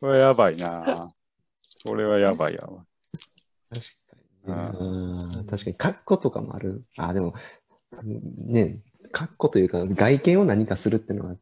[0.00, 1.12] これやばいな。
[1.84, 2.84] これはやばいやわ。
[4.44, 6.84] うん確かに、カッコとかもある。
[6.96, 7.34] あ、でも、
[8.02, 8.78] ね、
[9.12, 11.36] カッコというか、外見を何かするっていうのは、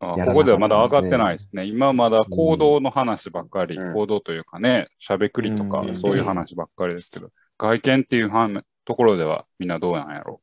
[0.00, 0.32] あやらなかったですね。
[0.32, 1.64] ここではまだ上がってないですね。
[1.66, 3.94] 今まだ行動の話ばっかり、うん。
[3.94, 6.00] 行動というかね、しゃべくりとかうん。
[6.00, 10.40] そういう話ばっかりですけど、外見っていうはんところではみんなどうなんやろ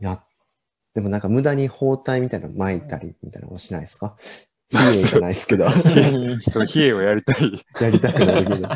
[0.00, 0.22] いや、
[0.94, 4.16] でもなんか無駄に包帯みたいなの巻いたりみたいなのをしないですか？
[4.70, 5.70] 綺麗じゃないですけど、 う。
[6.50, 7.52] その冷えをやりたい。
[7.80, 8.68] やりたくなるけど、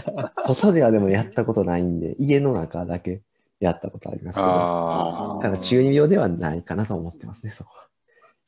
[0.46, 3.22] 外ではでもやったことないんで、家の中だけ
[3.60, 7.88] やったことありますけど、あただ中二病ではないかなと思ってますね、そこは。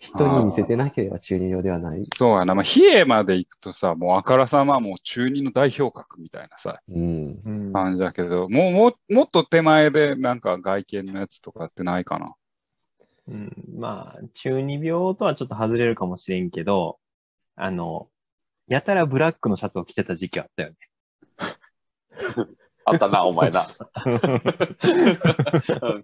[0.00, 2.02] 人に見せてなければ中二病ではない。
[2.16, 2.54] そうやな。
[2.54, 7.40] まあ、冷えまで行くとさ、もうあからさまもう中二の代表格みたいなさ、うん。
[7.44, 12.34] うん感じだけど、もうもうもっと手前でなんか外見のやつとかってないかな。
[13.28, 16.98] うんまあ、中二病とはちょっと外れるかもしれんけど、
[17.54, 18.08] あの、
[18.68, 20.76] やたらブラックのシャツを着てた時期あったよね。
[22.84, 23.62] あったな、 お前な。
[24.06, 24.20] うん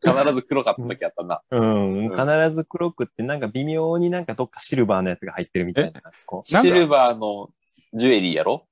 [0.04, 1.42] 必ず黒かった時あったな。
[1.50, 6.00] うん、うん必ず黒くって、なんか微妙になんかどっかシルバーのやつが入ってるみたいな。
[6.26, 7.50] こなんかシルバーの
[7.94, 8.66] ジュエリーやろ？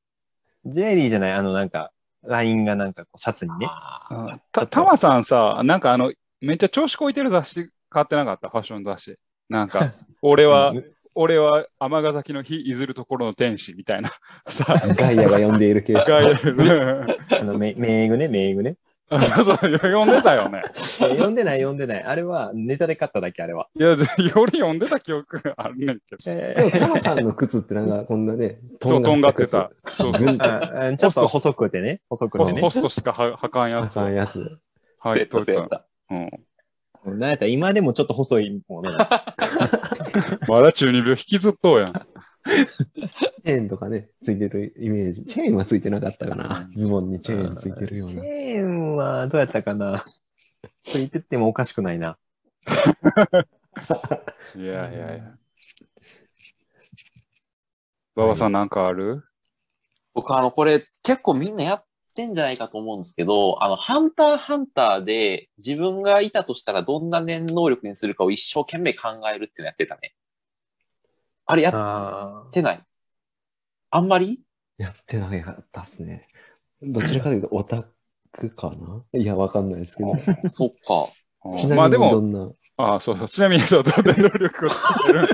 [0.65, 1.91] うジュエリーじゃない、あのなんか、
[2.23, 3.67] ラインがなんかこうシャツにね。
[3.69, 8.49] あた、たまさんさ、なんかあの、めっちゃ調子こいてる雑誌買ってなかった？
[8.49, 9.17] ファッション雑誌。
[9.49, 14.11] なんか、 俺はうん俺は尼崎の日いずるところの天使みたいな。
[14.49, 16.11] さガイアが呼んでいるケース。
[16.11, 18.77] がいあの、め名具ね、名具ね。
[19.11, 20.63] そう読んでたよね。
[20.65, 22.03] え読んでない、読んでない。
[22.03, 23.69] あれはネタで買っただけ、あれは。
[23.79, 26.35] いや、ぜ俺読んでた記憶があるねんけど。
[26.35, 29.71] でも、タマさんの靴ってなんかこんなね、とんがってた。
[29.87, 30.25] そう靴。
[30.25, 32.71] ぐんとああちょっと細くてね、細くてねホホ。
[32.71, 33.95] ストしかは履かんやあつ。
[33.95, 34.59] かんやつ。
[35.01, 35.87] はい、セットといた。
[36.11, 36.31] うん。
[37.05, 38.91] なんやったら今でもちょっと細いもんね。
[40.49, 41.93] まだ中二病引きずっとうやん。
[41.93, 45.25] チェーンとかね、ついてるイメージ。
[45.25, 46.69] チェーンはついてなかったかな。
[46.77, 48.23] ズボンにチェーンついてるようチな。
[48.23, 50.05] ェーンはどうやったかな。
[50.83, 52.19] ついてってもおかしくないな。
[54.57, 55.39] いやいやいや。
[58.17, 59.25] 馬場さんなんかある？
[60.15, 70.15] 僕、あの、これ結構みんなやってんじゃないかと思うんですけど、あの、ハンターハンターで自分がいたとしたらどんな念能力にするかを一生懸命考えるっていうのやってたね。
[71.47, 72.83] あれやっあてない？
[73.91, 74.41] あんまり？
[74.79, 76.29] やってなかったっすね。
[76.83, 77.85] どちらかというとオタ
[78.33, 79.21] クかな？
[79.21, 80.15] いや、わかんないですけど。
[80.49, 81.09] そっか。
[81.45, 83.29] うんちなみまあでも、にどんな、あそうそう。
[83.29, 84.75] ちなみに、そう、どんな能力をつ
[85.07, 85.27] けてる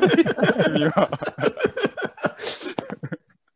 [0.64, 1.08] 君は。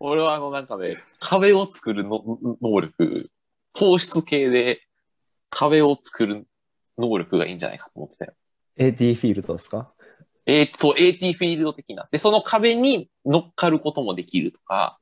[0.06, 2.22] 俺はあの、なんかね、壁を作るの
[2.60, 3.30] 能力、
[3.72, 4.82] 放出系で
[5.50, 6.46] 壁を作る
[6.98, 8.34] 能力がいいんじゃないかと思ってたよ。
[8.76, 9.92] AT フィールドですか？
[10.46, 12.06] えーそう、AT フィールド的な。
[12.10, 14.98] で、その壁に乗っかることもできるとか、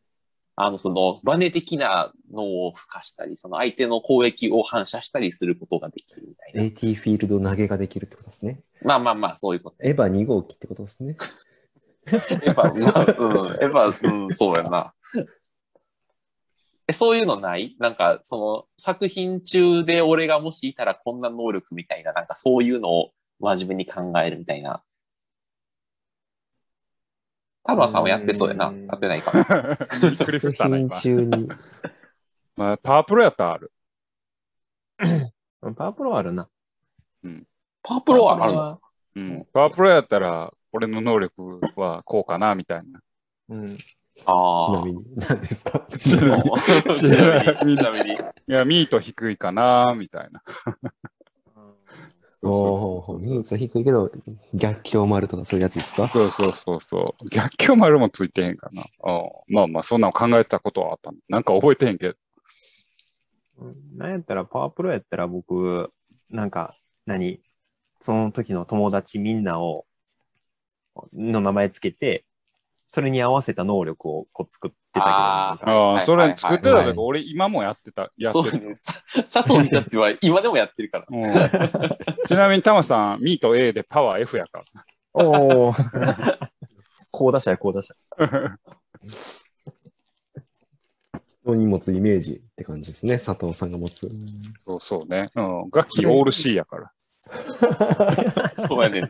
[0.55, 6.63] あの、その、バネ的なのを付加したり、その相手の攻撃を反射したりすることができるみたいな。
[6.63, 8.61] ?AT フィールド投げができるってことですね。
[8.83, 9.77] まあまあまあ、そういうこと。
[9.81, 11.17] エヴァ2号機ってことですね。
[12.07, 14.95] エヴァ、まあ、うん、エヴァ、うん、そうやな。
[16.89, 17.77] え、そういうのない？
[17.79, 24.83] なんか、その、作品中で俺がもしいたらこんな能力みたいな、なんかそういうのを真面目に考えるみたいな。
[27.65, 28.67] 田村さんはやってそうやな。
[28.67, 29.45] うんやってないかも。
[30.11, 31.01] びっくり振作ったな、品今。
[31.01, 31.49] 中に。
[32.57, 33.73] まあ、パワープロやったらある。
[34.99, 36.49] パワープロはあるな。
[37.85, 38.81] パワープロはあるの？
[39.15, 39.47] うん。
[39.53, 43.01] パワープロやったら、俺の能力はこうかな、みたいな。
[43.51, 43.79] うん。
[44.27, 44.67] ああ。
[44.67, 45.05] ちなみに。
[45.17, 45.87] 何ですか？
[45.97, 46.43] ちなみに
[46.97, 47.77] ちなみに。
[47.79, 48.11] ちなみに。
[48.13, 50.43] いや、ミート低いかな、みたいな。
[52.45, 54.11] おおミート低いけど、
[54.53, 56.09] 逆境丸とかそういうやつですか？
[56.09, 57.29] そうそうそうそう。
[57.29, 58.83] 逆境丸もついてへんかな。
[58.83, 61.19] あまあまあ、そんなの考えたことはあったの。
[61.29, 62.15] なんか覚えてへんけど。
[63.59, 65.93] うんなんやったら、パワープロやったら僕、
[66.31, 66.75] なんか、
[67.07, 67.41] 何？
[68.01, 69.87] その時の友達みんなを、
[71.13, 72.25] の名前つけて、
[72.89, 78.13] それに合わせた能力をこう作ってたけど、あああ、はいそれ作ってたはい時、俺今もやってた。
[78.19, 78.77] やってる。
[78.77, 81.07] そう佐藤にだっては今でもやってるから。
[81.09, 81.23] うん
[82.29, 84.63] ちなみに、タマさん、ミート A でパワー F やか
[85.15, 85.73] おお。
[87.13, 87.97] こう出したよ、こう出した。
[91.43, 93.15] 人に持つイメージって感じですね。
[93.19, 94.09] 佐藤さんが持つ。
[94.65, 95.31] そうそうね。
[95.35, 95.71] うん。
[95.73, 96.93] 楽器オール C やから。
[98.69, 99.03] そうやね。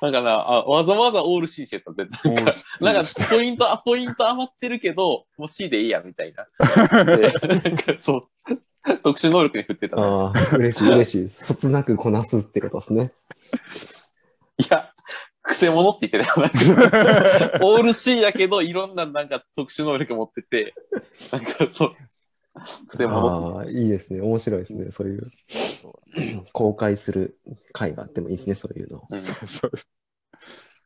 [0.00, 2.34] なんかな、あわざわざオール C してた、絶対。
[2.80, 6.46] なんか、ポイント、あ、ポイント余ってるけど、もう C でいいや、みたいな。
[7.04, 8.56] でなんかそう、
[9.02, 10.02] 特殊能力に振ってた、ね。
[10.02, 11.28] ああ、嬉しい、嬉しい。
[11.28, 13.12] そつなくこなすってことですね。
[14.58, 14.90] いや、
[15.42, 16.50] くせ者って言ってたよ。
[17.60, 20.74] オール C やけど、いろんななんか特殊能力持ってて、
[21.30, 21.96] なんかそう、
[22.88, 24.20] くせ者ああ、いいですね。
[24.20, 24.90] 面白いですね。
[24.90, 25.30] そういう、
[26.52, 27.38] 公開する
[27.72, 28.54] 回があってもいいですね。
[28.54, 29.06] そういうのを。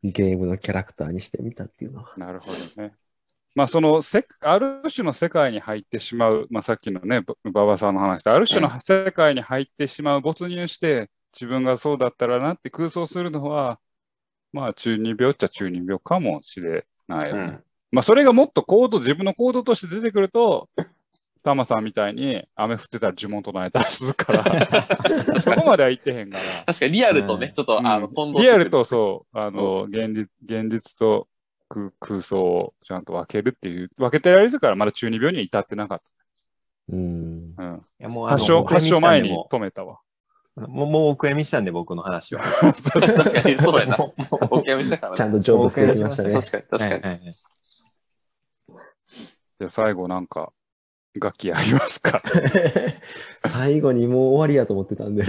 [0.03, 2.13] うゲームのキャラクターにしてみたっていうのは。
[2.17, 2.95] なるほどね。
[3.55, 13.81] まあ、そのせ、ある種の世界に入ってしまう、まあ、さっきのね、ば馬場さんの話で、ある種の世界に入ってしまう、没入して、自分がそうだったらなって空想するのは、
[14.53, 17.43] まあ、中二病っちゃ中二病かもしれないよね。
[17.43, 20.69] うんまあ、それがもっと行動、自分の行動として出てくると、
[21.45, 24.41] タマさんみたいに雨降ってたら呪文唱えたりするから、
[25.41, 26.65] そこまでは言ってへんから。
[26.65, 28.09] 確かにリアルとね、うんちょっと、あの、
[28.41, 31.29] リアルとそう、あの、現実、現実と
[31.69, 36.01] 空空想をちゃんと分けるっていう、分けてられるから、まだ中二病には至ってなかっ
[36.89, 37.55] うん。
[37.55, 37.63] た。
[37.63, 37.77] うん。
[38.01, 40.01] いやもうあの発症、発症前にしたんでも止めたわ。
[40.57, 42.41] もうもうお悔やみしたんで、僕の話は。
[42.91, 43.97] 確かに、そうやな。
[44.01, 45.17] お悔やみしたからね。
[45.19, 46.33] ちゃんと成仏できましたね。
[46.33, 46.93] 確かに、確かに。
[46.93, 47.21] はいはいはい
[49.57, 50.53] じゃあ最後なんか、
[51.21, 52.23] 楽器ありますか、
[53.49, 55.23] 最後にもう終わりやと思ってたんで。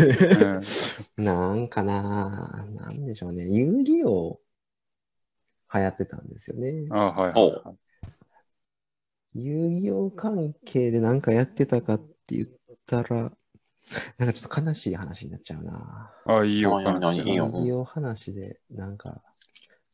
[1.18, 3.48] うん、なんかななんでしょうね。
[3.48, 4.40] 遊戯王
[5.74, 6.88] 流行ってたんですよね。
[6.90, 7.78] あはいはいおはい。
[9.36, 12.48] 遊戯王関係でなんかやってたかって言っ
[12.86, 13.32] たら、
[14.18, 16.12] なんかちょっと悲しい話になっちゃうな。
[16.26, 19.22] あ、いいよ、何何話いいよ遊戯王話で、なんか、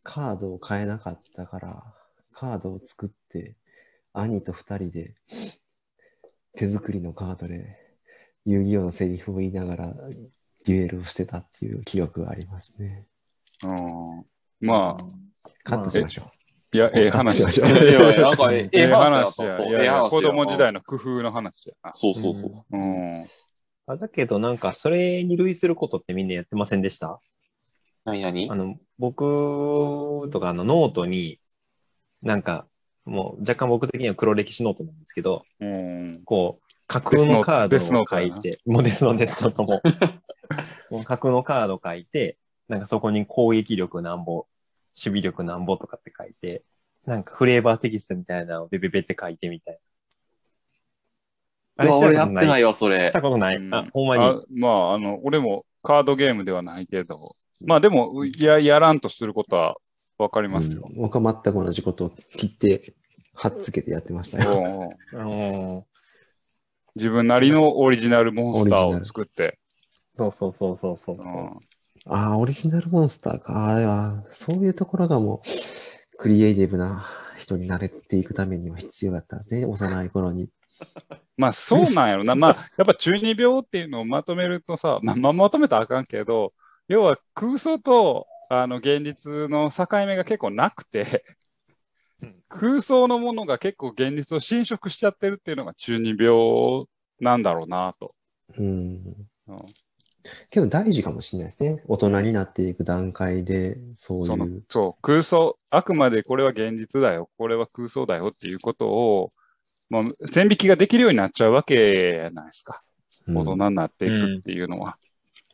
[0.03, 1.83] カードを買えなかったから、
[2.31, 3.55] カードを作って、
[4.13, 5.15] 兄と二人で
[6.55, 7.77] 手作りのカードで
[8.45, 9.93] 遊戯王のセリフを言いながら
[10.65, 13.05] デュエルをしてたっていう記憶がありますね。
[13.63, 14.25] うん
[14.59, 16.31] まあ、カットしましょ
[16.73, 19.23] いや、ええ話カットしましょう いやいやなんか ええええ話だ話や。
[19.23, 21.91] ったそういやいやええ話や子供時代の工夫の話やな。
[21.93, 22.77] そうそうそう。
[22.77, 23.27] うん。
[23.87, 27.19] あだけどなんかそれに類することってみんなやってませんでした？
[28.05, 28.49] 何何？
[28.49, 31.39] あの、僕とかあのノートに、
[32.23, 32.67] なんか、
[33.05, 36.21] もう若干僕的には黒歴史ノートなんですけど、うん。
[36.25, 39.81] こう、架空のカードを書いて、もうデスノデスノートも、
[40.91, 42.37] もう架空のカード書いて、
[42.67, 44.47] なんかそこに攻撃力なんぼ、守
[44.95, 46.63] 備力なんぼとかって書いて、
[47.05, 49.79] なんかフレーバーテキストみたいなのをベベベって書いてみたい
[51.77, 51.85] な。
[51.85, 52.67] うわ俺やってないよ。
[52.67, 53.11] わ、それし。
[53.11, 53.55] たことない？
[53.55, 54.23] うんあ、ほんまに？
[54.23, 57.17] あまあ、あの、俺もカードゲームではないけど、
[57.61, 59.77] まあでも、いや、やらんとすることは
[60.21, 60.51] わかりう。
[60.51, 60.87] ますよ。
[60.89, 62.93] うん僕は全く同じことを切って、
[63.33, 65.85] はっつけてやってましたよ。
[66.95, 69.57] 自分なりのオリジナルモンスターを作って。
[70.17, 71.15] そうそうそうそうそう。
[71.17, 71.59] うん
[72.05, 73.67] ああ、オリジナルモンスターか。
[73.67, 77.05] あれは、そういうところがもう、クリエイティブな
[77.37, 80.49] 人になれていくためには必要だったんですね、 幼い頃に。
[81.37, 82.35] まあそうなんやろな。
[82.35, 86.53] まあやっぱ中二病っていうのをまとめるとさ、まあ、まあまとめたらあかんけど、
[86.87, 91.23] 要は空想とあの現実の境目が結構なくて
[92.21, 96.85] うん、空想のものが結構現実を侵食しちゃってるっていうのが中二病
[97.19, 98.13] なんだろうなと。
[98.57, 98.67] うん。
[99.47, 99.65] うん
[100.51, 101.81] けど大事かもしれないですね。
[101.87, 104.63] 大人になっていく段階で、そういう。
[104.69, 109.33] そう空想、あくまでこれは現実だよ、これは空想だよっていうことを、
[109.89, 112.79] まあ、線引きができるようになっちゃうわけじゃないですか。
[113.25, 114.95] うん大人になっていくっていうのは。
[115.03, 115.10] うん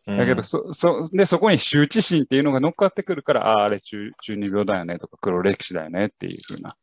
[0.08, 6.78] だけど、そ、そ、で、そこに羞恥心っていうのが乗っかってくるから、ああ、あれ中、中二病だよねとか黒歴史だよねっていうふうな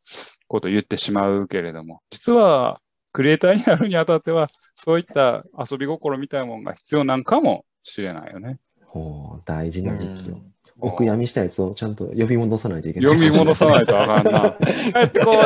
[0.47, 2.81] ことを言ってしまうけれども、実は、
[3.13, 8.59] クリエイターになるにあたっては、そういった遊び心みたいなものが必要なんかもしれないよね。
[8.85, 10.35] ほう大事な時期を。
[10.35, 13.13] うんお悔やみしたやつをちゃんと呼び戻さないといけない。
[13.13, 14.51] 読み戻さないとあかんな。
[14.51, 15.37] 帰ってこい。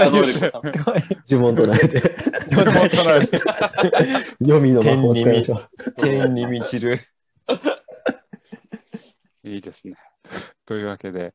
[1.30, 2.02] 呪文唱えて。
[2.50, 3.38] 読み戻さないと。
[4.42, 5.92] 読みの魔法を使いましょう。
[6.02, 7.00] 天に満ちる。
[9.44, 9.96] いいですね。
[10.66, 11.34] というわけで、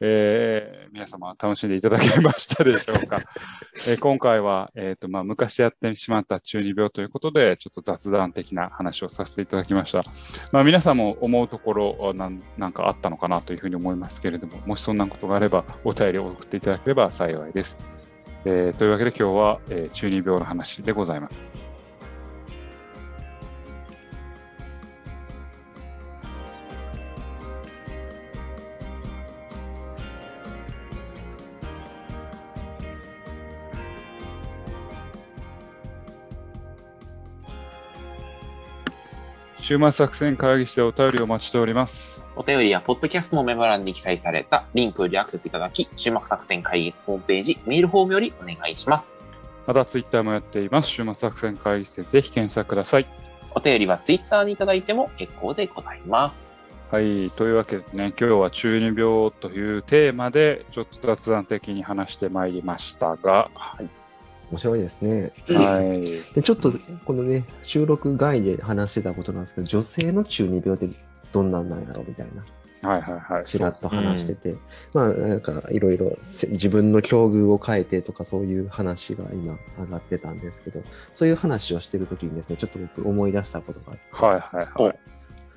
[0.00, 3.20] えー皆様楽しんでいただけましたでしょうか。
[3.86, 10.02] えー今回は、えーとまあ、昔やってしまった中二病ということで、ちょっと雑談的な話をさせていただきました。
[10.50, 17.76] まあ、皆さんも思うところなんなんかあったのかなというふうに思いますけれども、もしそんなことがあれば、お便りを送っていただければ幸いです。
[18.44, 21.57] えーというわけで今日は、え中二病の話でございます。
[39.68, 42.24] 週末作戦会議室でお便りをお待ちしております。
[42.36, 49.14] お便りは、ポッドキャストのメモ欄に記載されたリンクよりアクセスいただき、終幕作戦会議室ホームページ、メールフォームよりお願いします。
[49.66, 50.88] またツイッターもやっています。
[50.88, 53.06] 週末作戦会議室でぜひ検索ください。
[53.54, 56.62] お便りはツイッターにいただいても結構でございます。
[56.90, 57.30] はい。
[57.32, 63.82] というわけでね、今日は中二病というテーマで、ちょっと雑談的に話してまいりましたが、は
[64.50, 65.32] 面白いですね。
[65.48, 65.54] い。
[65.54, 66.02] はい。
[66.34, 66.72] でちょっと
[67.04, 70.88] このね、収録外で話してたことなんですけど、女性の中二病って
[71.32, 72.26] どんなんなんやろみたい
[72.82, 73.44] な、はいはいはい。
[73.44, 74.56] ちらっと話してて、
[74.94, 80.82] まあなんかいろいろせ自分の境遇を変えてとかそういう話が今上がってたんですけど、
[81.12, 84.98] そういう話をしてる時にですね、ちょっと僕思い出したことがあって、はいはいはい。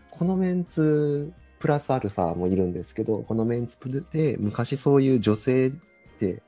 [0.09, 3.77] このメンツプラスアルファもいるんですけど、このメンツ
[4.11, 5.71] で昔そういう女性っ
[6.19, 6.41] て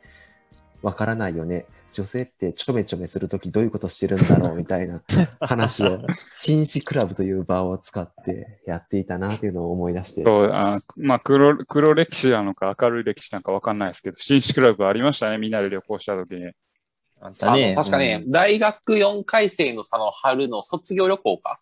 [0.81, 1.65] わからないよね。
[1.93, 5.01] 女性ってちょめちょめするときどういうことしてるんだろうみたいな
[5.39, 5.99] 話を、
[6.37, 16.51] 紳士クラブという場を使ってやっていたなっていうのを思い出して、そうあまあ黒、黒歴史なのか明るい歴史なのかわかんないですけど、紳士クラブありましたね、みんなで旅行した時に。
[17.21, 17.73] あたね。
[17.75, 21.59] 確かね、大学4回生のその春の卒業旅行か？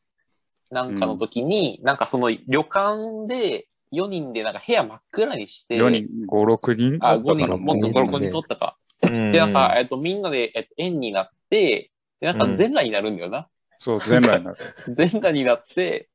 [0.72, 8.78] なんかの時に、なんかその旅館で4人でなんか部屋真っ暗にして、4人、5、6人あ、5だから人、もっとね5、6人取ったか。
[9.14, 13.48] うん、で、なんか、えっと、みんなで、えっと、円になって、でなんか全裸になるんだよな。
[13.80, 14.58] そう、全裸になる。
[14.94, 16.10] 全裸になって、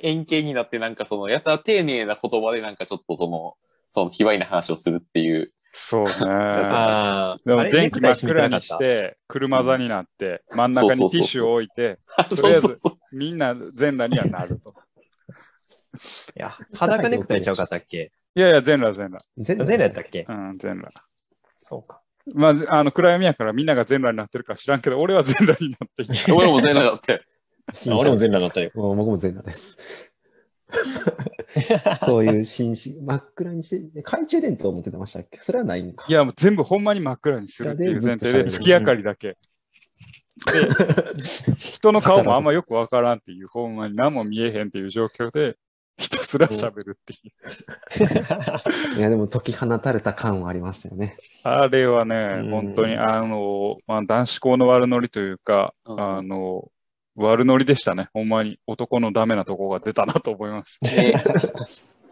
[0.00, 3.54] 円形になって、なんかその、やたら丁寧な言葉でなんかちょっとその、
[3.90, 5.52] その、卑猥な話をするっていう。
[5.72, 6.10] そうね。
[6.26, 7.38] ああ。
[7.44, 8.78] でも電気真っ暗にし。
[8.78, 12.76] て車座になって、真ん中にティッシュを置いて、と そうりあえず。
[13.12, 14.72] みんな全裸にはなると。
[14.72, 14.84] たい
[16.36, 18.12] や、裸ネクタイちゃうかったっけ？
[18.34, 19.24] いやいや、全裸全裸。
[19.36, 20.26] 全全裸やったっけ？
[20.28, 21.04] うん、全裸。
[21.60, 22.00] そうか。
[22.34, 26.12] まあ、あの暗闇やからみんなが全裸になってるか知らんけど、俺は全裸になっていた。
[26.34, 27.22] 俺も全裸だって。
[27.90, 28.70] 俺も全裸だったよ。
[28.74, 29.76] もう僕も全裸です。
[32.04, 35.38] そういう紳士、真っ暗にして、懐中電灯持ってましたっけ？
[35.40, 36.04] それはないんか。
[36.08, 39.28] いや、もう全部ほんまに真っ暗にするっていう前提で、月明かりだけ。
[39.28, 39.36] で、
[41.56, 45.56] 人の顔もあんまよくわからんっていう、ほんまに何も見えへんっていう状況で、
[45.98, 47.16] ひたすら喋るってい
[48.94, 48.94] う。
[48.98, 51.16] いや、でも解き放たれた感はありましたよね。
[51.42, 56.68] あれはねう、ん本当に、あの、まあ、男子校の悪ノリというか、うんあの、
[57.16, 58.10] 悪ノリでしたね。
[58.14, 60.78] ほんまに男のダメなとこが出たなと思います。
[60.86, 61.14] え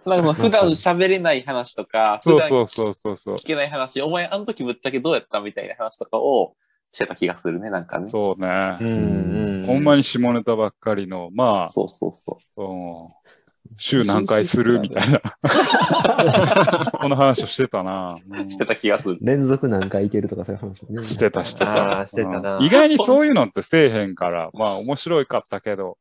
[0.04, 3.36] なんか普段喋れない話とか、そうそうそうそうそう。
[3.36, 6.56] 聞けない話、お前あの時ぶっちゃけどうやったみたいな話とかを
[6.90, 8.08] してた気がするね、なんかね。
[8.08, 8.78] そうね。
[8.80, 9.66] うんうん。
[9.66, 12.62] ほんまに下ネタばっかりの、まあ、そうそうそう。
[12.62, 13.36] うん
[13.76, 15.20] 週何回するみたいな。
[17.00, 18.18] この話をしてたな。
[18.28, 19.18] うんしてた気がする。
[19.20, 21.02] 連続何回いけるとかそういう話もね。
[21.02, 21.82] してた、してあた。
[22.02, 25.98] ーしてたなうん意外にそういうのってせえへんから、まあ面白いかったけど、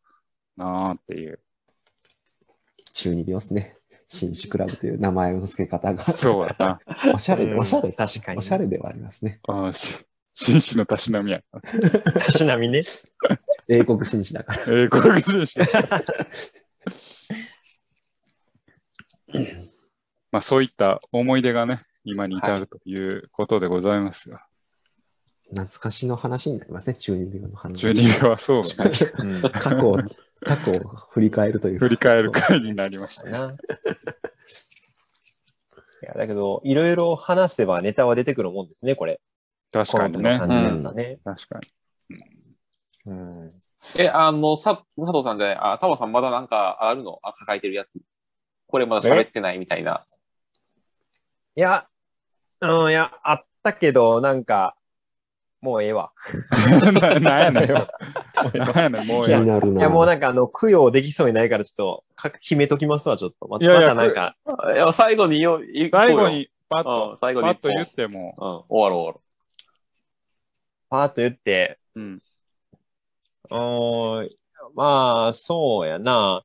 [0.58, 1.40] なあっていう。
[2.94, 3.78] 中二病ですね。
[4.08, 6.04] 紳士クラブという名前の付け方が。
[6.04, 6.80] そうやな。
[7.14, 9.40] おしゃれ、うんおしゃれ、確かにおしゃれではありますね。
[9.48, 10.06] あし
[10.36, 11.42] 紳士のたしなみや。
[12.26, 12.82] たしなみね。
[13.70, 14.64] 英国紳士だから。
[14.68, 15.60] 英国人士。
[20.32, 24.46] まあそういった思い出がね、今に至るということでございますが。
[25.50, 27.80] 懐かしの話になりますね、中二病の話。
[27.80, 29.42] 中二病はそう、確かにうん。
[29.42, 29.98] 過去を、
[30.44, 30.80] 過去を
[31.12, 31.86] 振り返るというか。
[31.86, 33.30] 振り返る回になりました。
[33.30, 33.56] な。
[36.04, 39.22] いや、だけど、いろいろ話せばネタは出てくるもんですね、これ。
[39.72, 40.48] 確かにねコロ。
[40.48, 41.20] ナの感じだね。
[41.24, 41.68] 確かに。
[43.06, 43.62] うん。
[43.96, 47.20] え、あの、さ、佐藤さんじゃない、あ、タマさんまだなんかあるの？
[47.22, 47.90] あ、抱えてるやつ。
[48.76, 50.06] これまだ喋ってないみたいな。
[51.56, 51.88] いや、
[52.60, 54.76] うん、いや、あったけど、なんか、
[55.62, 56.12] もうええわ。
[56.92, 57.70] ななんやねん。
[57.70, 59.80] なんやねん、もう気やになるな。
[59.80, 63.48] いや、もうなんか、あの、供養できそうにないから、ちょっとか、決めときますわ、ちょっと。
[63.48, 64.36] まいやいやまたなんか、
[64.74, 69.22] いや、最後によ、い最後、にパッこうとん、、最後にパッと言っても、うん、終わろう終わろ
[70.90, 72.22] パーッと言って、うん。
[73.52, 74.30] うーん、
[74.74, 76.44] まあ、そうやな。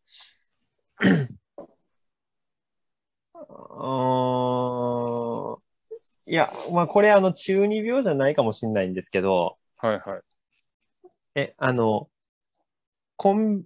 [6.27, 10.21] いや、まあ、これ、あの、中二病じゃないかもしれないんですけど、はいはい。
[11.35, 12.09] え、あの、
[13.17, 13.65] コン、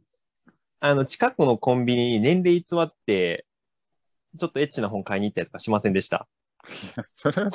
[0.81, 3.47] あの、近くのコンビニに年齢偽って、
[4.39, 6.27] ちょっとエッチな本買いに行ったりとかしませんでした？
[7.05, 7.51] それは、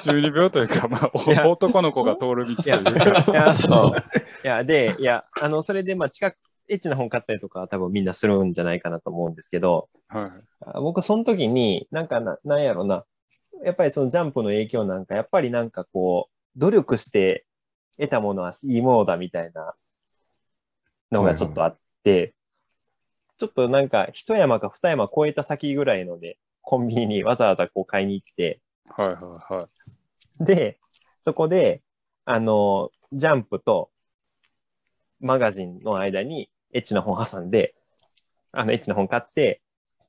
[0.00, 1.10] 中二病というか、まあ、
[1.48, 4.02] 男の子が通る道といや、いうか、いや、そう。
[4.44, 6.36] いや、で、いや、あの、それで、まあ、近く、
[6.68, 10.30] エッチな本買ったりとかは多分みんなするんじゃないかなと思うんですけど、はい。
[10.60, 13.04] あ僕、その時に、なんかな、なんやろな、
[13.64, 17.46] やっぱりそのジャンプの影響なんか、やっぱりなんかこう、努力して
[17.98, 19.74] 得たものはいいものだみたいな
[21.10, 22.34] のがちょっとあって、
[23.38, 29.14] ちょっとなんか一山か二山越えた先ぐらいので、コンビニにわざわざこう買いに行って、はいは
[29.50, 29.68] いは
[30.40, 30.44] い。
[30.44, 30.78] で、
[31.24, 31.82] そこで、
[32.24, 33.90] あの、ジャンプと
[35.20, 37.74] マガジンの間にエッチな本挟んで、
[38.52, 39.62] あの、エッチな本買って、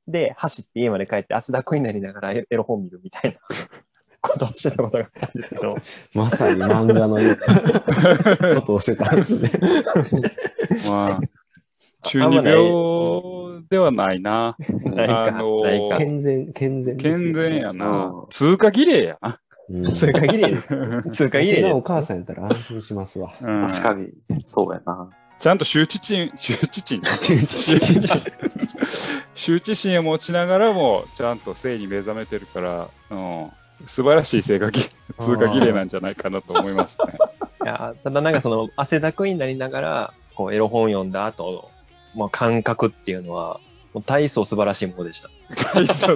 [0.08, 3.40] で、走って家まで帰って汗だくになりながらエエロ本見るみたいな
[4.22, 5.78] ことをしてたことがあるんですけど、
[6.14, 9.50] まさに漫画のような ことをしてたんですね。
[10.88, 11.20] まあ、
[12.04, 14.56] 中二病ではないな。
[14.84, 15.98] ないか、あのーないか。
[15.98, 17.74] 健全、健全ですよ健全やう。
[17.76, 19.40] なん通過儀礼やな。
[19.70, 20.68] うん通過儀礼です。
[21.12, 21.74] 通過儀礼です。
[21.74, 23.32] お母さんやったら安心しますわ。
[23.42, 24.10] うん確かに。
[24.44, 25.10] そうやな。
[25.40, 27.02] ちゃんと羞恥心、羞恥心、
[29.36, 33.52] 羞恥心を持ちながらも、ちゃんと性に目覚めてるから、うん、
[33.86, 34.82] 素晴らしい性がぎ
[35.20, 37.18] 通過儀礼なんじゃないかなと思いますね。
[37.64, 41.72] いやただなんかその汗だくになりながら、こうエロ本読んだ後
[42.16, 43.60] の、まあ、感覚っていうのは、
[43.94, 45.30] もう大層素晴らしいものでした。
[45.74, 46.08] 大切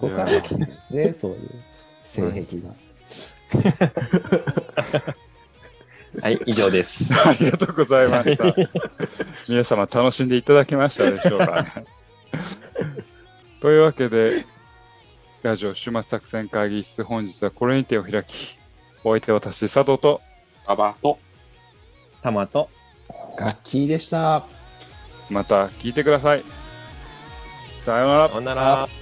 [0.00, 1.50] 僕はですね、そういう
[2.04, 2.72] 性癖が。
[6.22, 7.12] はい、以上です。
[7.28, 8.54] ありがとうございました。
[9.48, 11.84] 皆様楽しんでいただけましたでしょうか、ね。
[13.60, 14.46] というわけで、
[15.42, 18.56] ラジオ終末作戦会議室、本日はこれにてお開き、
[19.04, 20.20] お相手は私、佐藤と、
[20.66, 21.18] ババと、
[22.22, 22.68] タマと、
[23.38, 24.44] 楽器でした。
[25.30, 26.42] また聞いてください。
[27.84, 28.34] さようならさ。
[28.34, 28.97] よなら。